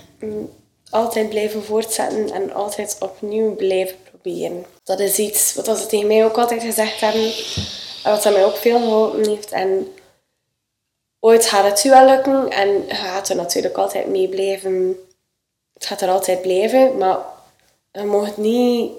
altijd 0.90 1.28
blijven 1.28 1.64
voortzetten 1.64 2.30
en 2.30 2.52
altijd 2.52 2.96
opnieuw 3.00 3.54
blijven 3.54 3.96
proberen. 4.10 4.64
Dat 4.84 5.00
is 5.00 5.18
iets 5.18 5.54
wat 5.54 5.78
ze 5.78 5.86
tegen 5.86 6.06
mij 6.06 6.24
ook 6.24 6.38
altijd 6.38 6.62
gezegd 6.62 7.00
hebben 7.00 7.32
en 8.04 8.10
wat 8.10 8.24
mij 8.24 8.44
ook 8.44 8.56
veel 8.56 8.78
geholpen 8.78 9.28
heeft. 9.28 9.50
En 9.50 9.88
ooit 11.20 11.46
gaat 11.46 11.64
het 11.64 11.84
u 11.84 11.90
wel 11.90 12.06
lukken 12.06 12.50
en 12.50 12.68
je 12.68 12.94
gaat 12.94 13.28
er 13.28 13.36
natuurlijk 13.36 13.76
altijd 13.76 14.06
mee 14.06 14.28
blijven. 14.28 14.96
Het 15.80 15.88
gaat 15.88 16.00
er 16.00 16.08
altijd 16.08 16.42
blijven, 16.42 16.98
maar 16.98 17.18
je 17.92 18.02
mag 18.02 18.26
het 18.26 18.36
niet 18.36 18.92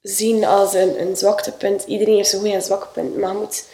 zien 0.00 0.44
als 0.44 0.74
een, 0.74 1.00
een 1.00 1.16
zwaktepunt. 1.16 1.84
Iedereen 1.84 2.16
heeft 2.16 2.28
zijn 2.28 2.40
goede 2.40 2.56
en 2.56 2.62
zwakke 2.62 2.86
punten, 2.86 3.20
maar 3.20 3.32
je 3.32 3.38
moet 3.38 3.64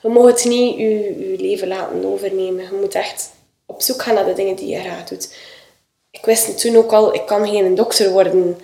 je 0.00 0.08
mag 0.08 0.26
het 0.26 0.44
niet 0.44 0.76
je, 0.76 1.30
je 1.30 1.36
leven 1.40 1.68
laten 1.68 2.04
overnemen. 2.04 2.64
Je 2.64 2.78
moet 2.80 2.94
echt 2.94 3.30
op 3.66 3.82
zoek 3.82 4.02
gaan 4.02 4.14
naar 4.14 4.24
de 4.24 4.32
dingen 4.32 4.56
die 4.56 4.68
je 4.68 4.80
graag 4.80 5.04
doet. 5.04 5.34
Ik 6.10 6.24
wist 6.24 6.60
toen 6.60 6.76
ook 6.76 6.92
al, 6.92 7.14
ik 7.14 7.26
kan 7.26 7.48
geen 7.48 7.74
dokter 7.74 8.10
worden. 8.10 8.58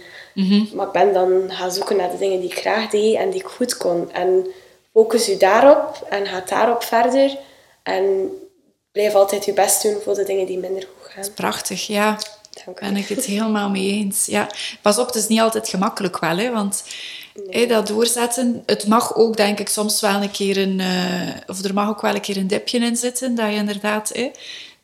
Maar 0.75 0.87
ik 0.87 0.93
ben 0.93 1.13
dan 1.13 1.53
gaan 1.53 1.73
zoeken 1.73 1.97
naar 1.97 2.11
de 2.11 2.19
dingen 2.19 2.41
die 2.41 2.51
ik 2.51 2.59
graag 2.59 2.91
deed 2.91 3.17
en 3.17 3.31
die 3.31 3.41
ik 3.41 3.47
goed 3.47 3.77
kon. 3.77 4.13
En 4.13 4.47
focus 4.93 5.27
je 5.27 5.37
daarop 5.37 6.07
en 6.09 6.27
ga 6.27 6.41
daarop 6.41 6.83
verder. 6.83 7.39
En 7.83 8.31
blijf 8.93 9.15
altijd 9.15 9.45
je 9.45 9.53
best 9.53 9.83
doen 9.83 10.01
voor 10.03 10.15
de 10.15 10.25
dingen 10.25 10.47
die 10.47 10.59
minder 10.59 10.89
goed 10.97 11.11
gaan. 11.11 11.35
Prachtig, 11.35 11.87
ja. 11.87 12.19
U. 12.69 12.73
Ben 12.81 12.97
ik 12.97 13.09
het 13.09 13.25
helemaal 13.25 13.71
mee 13.71 13.91
eens. 13.91 14.27
Ja. 14.27 14.47
Pas 14.83 14.99
op, 14.99 15.07
het 15.07 15.15
is 15.15 15.29
niet 15.29 15.41
altijd 15.41 15.69
gemakkelijk 15.69 16.19
wel, 16.19 16.37
hè, 16.37 16.53
want 16.53 16.85
dat 17.69 17.87
doorzetten, 17.87 18.63
het 18.67 18.87
mag 18.87 19.17
ook 19.17 19.37
denk 19.37 19.59
ik 19.59 19.69
soms 19.69 20.01
wel 20.01 20.23
een 20.23 20.31
keer 20.31 20.57
een, 20.57 20.81
eh, 20.81 21.37
of 21.47 21.65
er 21.65 21.75
mag 21.75 21.89
ook 21.89 22.01
wel 22.01 22.15
een 22.15 22.21
keer 22.21 22.37
een 22.37 22.47
dipje 22.47 22.79
in 22.79 22.97
zitten, 22.97 23.35
dat 23.35 23.51
je 23.51 23.57
inderdaad 23.57 24.13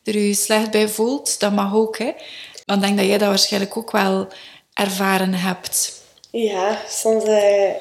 er 0.03 0.19
je 0.19 0.33
slecht 0.33 0.71
bij 0.71 0.87
voelt. 0.87 1.39
Dat 1.39 1.51
mag 1.51 1.73
ook, 1.73 1.97
hè. 1.97 2.11
Maar 2.65 2.75
ik 2.75 2.81
denk 2.81 2.97
dat 2.97 3.05
jij 3.05 3.17
dat 3.17 3.27
waarschijnlijk 3.27 3.77
ook 3.77 3.91
wel 3.91 4.27
ervaren 4.73 5.33
hebt. 5.33 6.01
Ja, 6.31 6.81
soms 6.87 7.23
eh, 7.23 7.71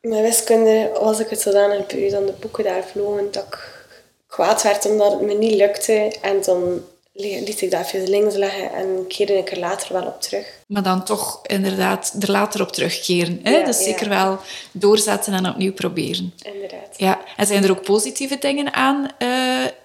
met 0.00 0.20
wiskunde 0.20 0.90
was 1.00 1.18
ik 1.18 1.30
het 1.30 1.40
zodanig 1.40 1.86
beu 1.86 2.10
dan 2.10 2.26
de 2.26 2.34
boeken 2.40 2.64
daar 2.64 2.84
vlogen 2.84 3.32
dat 3.32 3.44
ik 3.44 3.86
kwaad 4.26 4.62
werd 4.62 4.86
omdat 4.86 5.12
het 5.12 5.20
me 5.20 5.34
niet 5.34 5.54
lukte. 5.54 6.16
En 6.22 6.42
dan 6.42 6.82
liet 7.18 7.60
ik 7.60 7.70
dat 7.70 7.80
even 7.80 8.08
links 8.08 8.34
leggen 8.34 8.72
en 8.72 9.04
keerde 9.08 9.32
ik 9.32 9.50
er 9.50 9.58
later 9.58 9.92
wel 9.92 10.06
op 10.06 10.20
terug. 10.20 10.46
Maar 10.66 10.82
dan 10.82 11.04
toch 11.04 11.40
inderdaad 11.46 12.14
er 12.20 12.30
later 12.30 12.60
op 12.60 12.72
terugkeren. 12.72 13.40
Hè? 13.42 13.56
Ja, 13.56 13.64
dus 13.64 13.78
ja. 13.78 13.84
zeker 13.84 14.08
wel 14.08 14.38
doorzetten 14.72 15.32
en 15.32 15.48
opnieuw 15.48 15.72
proberen. 15.72 16.34
Inderdaad. 16.42 16.94
Ja, 16.96 17.20
en 17.36 17.46
zijn 17.46 17.64
er 17.64 17.70
ook 17.70 17.82
positieve 17.82 18.36
dingen 18.40 18.72
aan 18.74 19.08
eh, 19.18 19.28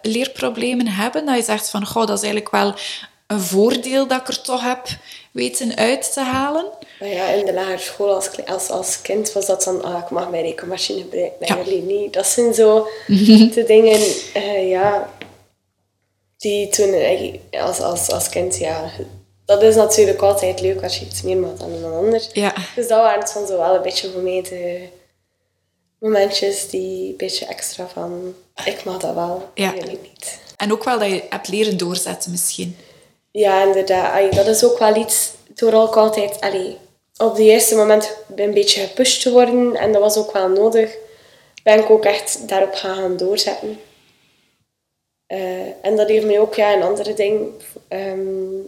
leerproblemen 0.02 0.88
hebben? 0.88 1.26
Dat 1.26 1.36
je 1.36 1.44
zegt 1.44 1.70
van, 1.70 1.86
goh, 1.86 2.08
dat 2.08 2.18
is 2.18 2.24
eigenlijk 2.24 2.52
wel 2.52 2.74
een 3.28 3.42
voordeel 3.42 4.08
dat 4.08 4.22
ik 4.22 4.28
er 4.28 4.42
toch 4.42 4.62
heb 4.62 4.88
weten 5.32 5.76
uit 5.76 6.14
te 6.14 6.20
halen? 6.22 6.66
Maar 7.00 7.10
ja, 7.10 7.28
in 7.28 7.46
de 7.46 7.54
lagere 7.54 7.78
school 7.78 8.14
als, 8.14 8.30
als, 8.46 8.70
als 8.70 9.02
kind 9.02 9.32
was 9.32 9.46
dat 9.46 9.64
dan, 9.64 9.84
ah, 9.84 10.00
ik 10.04 10.10
mag 10.10 10.30
mijn 10.30 10.44
rekenmachine 10.44 11.02
gebruiken, 11.02 11.46
Ja. 11.48 11.56
maar 11.56 11.66
jullie 11.66 11.82
niet. 11.82 12.14
Dat 12.14 12.26
zijn 12.28 12.54
zo 12.54 12.88
de 13.56 13.64
dingen, 13.68 14.00
eh, 14.34 14.70
ja, 14.70 15.10
die 16.44 16.70
toen 16.70 16.94
eh, 16.94 17.34
als, 17.64 17.80
als, 17.80 18.10
als 18.12 18.30
kind, 18.30 18.58
ja, 18.58 18.92
dat 19.46 19.64
is 19.64 19.76
natuurlijk 19.76 20.22
altijd 20.22 20.62
leuk 20.62 20.84
als 20.84 21.00
je 21.00 21.06
iets 21.06 21.22
meer 21.22 21.38
maakt 21.38 21.60
dan 21.60 21.74
iemand 21.74 21.94
anders. 21.96 22.30
Ja, 22.34 22.54
Dus 22.76 22.88
dat 22.88 23.02
waren 23.02 23.28
soms 23.28 23.50
wel 23.50 23.76
een 23.76 23.82
beetje 23.82 24.12
voor 24.12 24.22
mij 24.22 24.42
de 24.50 24.88
momentjes 26.00 26.70
die 26.70 27.10
een 27.10 27.18
beetje 27.18 27.46
extra 27.46 27.88
van, 27.88 28.36
ik 28.66 28.84
mag 28.84 28.98
dat 28.98 29.14
wel, 29.14 29.50
Ja. 29.54 29.74
jullie 29.74 30.00
niet. 30.02 30.40
en 30.58 30.72
ook 30.72 30.84
wel 30.84 31.00
dat 31.00 31.10
je 31.10 31.24
hebt 31.30 31.48
leren 31.48 31.78
doorzetten 31.78 32.32
misschien. 32.32 32.78
Ja, 33.32 33.64
inderdaad. 33.66 34.14
Allee, 34.14 34.30
dat 34.30 34.48
is 34.48 34.64
ook 34.66 34.80
wel 34.80 34.96
iets 34.96 35.32
door 35.56 35.74
ook 35.74 35.96
altijd 35.98 36.42
allee, 36.42 36.78
op 37.18 37.36
het 37.36 37.46
juiste 37.46 37.76
moment 37.76 38.16
een 38.36 38.54
beetje 38.54 38.82
gepusht 38.82 39.22
te 39.22 39.32
worden. 39.32 39.76
En 39.76 39.92
dat 39.92 40.02
was 40.02 40.18
ook 40.18 40.34
wel 40.34 40.48
nodig. 40.48 40.92
Ben 41.64 41.80
ik 41.80 41.90
ook 41.90 42.06
echt 42.06 42.48
daarop 42.48 42.74
gaan, 42.74 42.96
gaan 42.96 43.18
doorzetten. 43.18 43.80
Eh, 45.28 45.86
en 45.86 45.96
dat 45.96 46.08
heeft 46.08 46.26
mij 46.26 46.40
ook 46.40 46.56
ja, 46.56 46.74
een 46.74 46.84
andere 46.84 47.14
ding 47.14 47.50
ehm, 47.88 48.60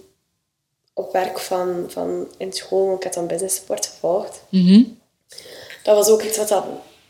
op 0.94 1.12
werk 1.12 1.40
van, 1.40 1.86
van 1.88 2.28
in 2.38 2.54
school, 2.54 2.86
want 2.86 2.98
ik 2.98 3.04
heb 3.04 3.14
dan 3.14 3.28
business 3.28 3.56
support 3.56 3.86
gevolgd. 3.86 4.42
Mhm. 4.50 4.84
Dat 5.84 5.96
was 5.96 6.10
ook 6.10 6.22
iets 6.22 6.38
wat 6.38 6.48
dat 6.48 6.66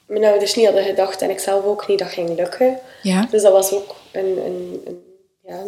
mijn 0.06 0.24
ouders 0.24 0.56
niet 0.56 0.66
hadden 0.66 0.84
gedacht 0.84 1.22
en 1.22 1.30
ik 1.30 1.40
zelf 1.40 1.66
ook 1.66 1.88
niet 1.88 2.00
dat 2.00 2.08
ging 2.08 2.36
lukken. 2.36 2.80
Ja. 3.02 3.28
Dus 3.32 3.42
dat 3.42 3.52
was 3.52 3.72
ook 3.72 3.96
een, 4.12 4.38
een, 4.46 4.82
een 4.86 5.04
ja, 5.44 5.64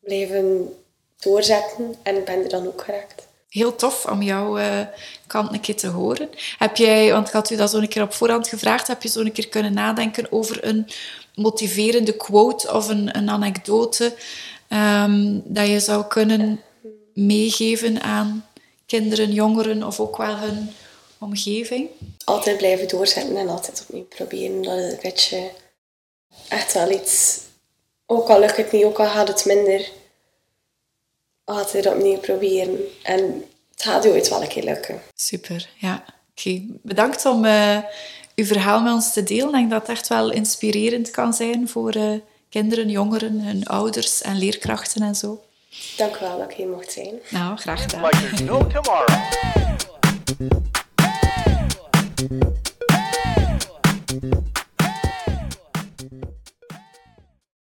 blijven 0.00 0.74
doorzetten 1.18 1.94
en 2.02 2.16
ik 2.16 2.24
ben 2.24 2.42
er 2.42 2.48
dan 2.48 2.66
ook 2.66 2.82
geraakt. 2.82 3.26
Heel 3.48 3.76
tof 3.76 4.06
om 4.06 4.22
jouw 4.22 4.58
eh, 4.58 4.80
kant 5.26 5.52
een 5.52 5.60
keer 5.60 5.76
te 5.76 5.88
horen. 5.88 6.30
Heb 6.58 6.76
jij, 6.76 7.12
want 7.12 7.26
ik 7.26 7.32
had 7.32 7.50
u 7.50 7.56
dat 7.56 7.70
zo 7.70 7.78
een 7.78 7.88
keer 7.88 8.02
op 8.02 8.12
voorhand 8.12 8.48
gevraagd, 8.48 8.86
heb 8.86 9.02
je 9.02 9.08
zo 9.08 9.20
een 9.20 9.32
keer 9.32 9.48
kunnen 9.48 9.72
nadenken 9.72 10.32
over 10.32 10.64
een 10.64 10.88
motiverende 11.34 12.16
quote 12.16 12.72
of 12.72 12.88
een, 12.88 13.16
een 13.16 13.30
anekdote 13.30 14.14
ehm, 14.68 15.38
dat 15.44 15.66
je 15.66 15.80
zou 15.80 16.04
kunnen 16.04 16.60
meegeven 17.14 18.02
aan 18.02 18.46
kinderen, 18.86 19.32
jongeren 19.32 19.82
of 19.82 20.00
ook 20.00 20.16
wel 20.16 20.36
hun 20.36 20.70
omgeving? 21.18 21.88
Altijd 22.24 22.56
blijven 22.56 22.88
doorzetten 22.88 23.36
en 23.36 23.48
altijd 23.48 23.84
opnieuw 23.88 24.04
proberen. 24.04 24.62
Dat 24.62 24.78
is 24.78 24.92
een 24.92 24.98
beetje 25.02 25.50
echt 26.48 26.72
wel 26.72 26.90
iets... 26.90 27.40
Ook 28.06 28.28
al 28.28 28.40
lukt 28.40 28.56
het 28.56 28.72
niet, 28.72 28.84
ook 28.84 28.98
al 29.00 29.06
gaat 29.06 29.28
het 29.28 29.44
minder, 29.44 29.90
altijd 31.44 31.86
opnieuw 31.86 32.18
proberen. 32.18 32.78
En 33.02 33.44
het 33.70 33.82
gaat 33.82 34.06
ooit 34.06 34.28
wel 34.28 34.42
een 34.42 34.48
keer 34.48 34.64
lukken. 34.64 35.02
Super, 35.14 35.68
ja. 35.78 36.04
Oké, 36.30 36.62
bedankt 36.82 37.24
om 37.24 37.44
eh, 37.44 37.78
uw 38.34 38.44
verhaal 38.44 38.82
met 38.82 38.92
ons 38.92 39.12
te 39.12 39.22
delen. 39.22 39.46
Ik 39.46 39.52
denk 39.52 39.70
dat 39.70 39.80
het 39.80 39.90
echt 39.90 40.08
wel 40.08 40.30
inspirerend 40.30 41.10
kan 41.10 41.34
zijn 41.34 41.68
voor 41.68 41.90
eh, 41.90 42.12
kinderen, 42.48 42.88
jongeren, 42.88 43.40
hun 43.40 43.66
ouders 43.66 44.22
en 44.22 44.38
leerkrachten 44.38 45.02
en 45.02 45.14
zo. 45.14 45.40
Dank 45.96 46.16
u 46.16 46.18
wel 46.20 46.38
dat 46.38 46.50
ik 46.50 46.56
hier 46.56 46.68
mocht 46.68 46.92
zijn. 46.92 47.14
Nou, 47.30 47.56
graag 47.56 47.82
gedaan. 47.82 48.10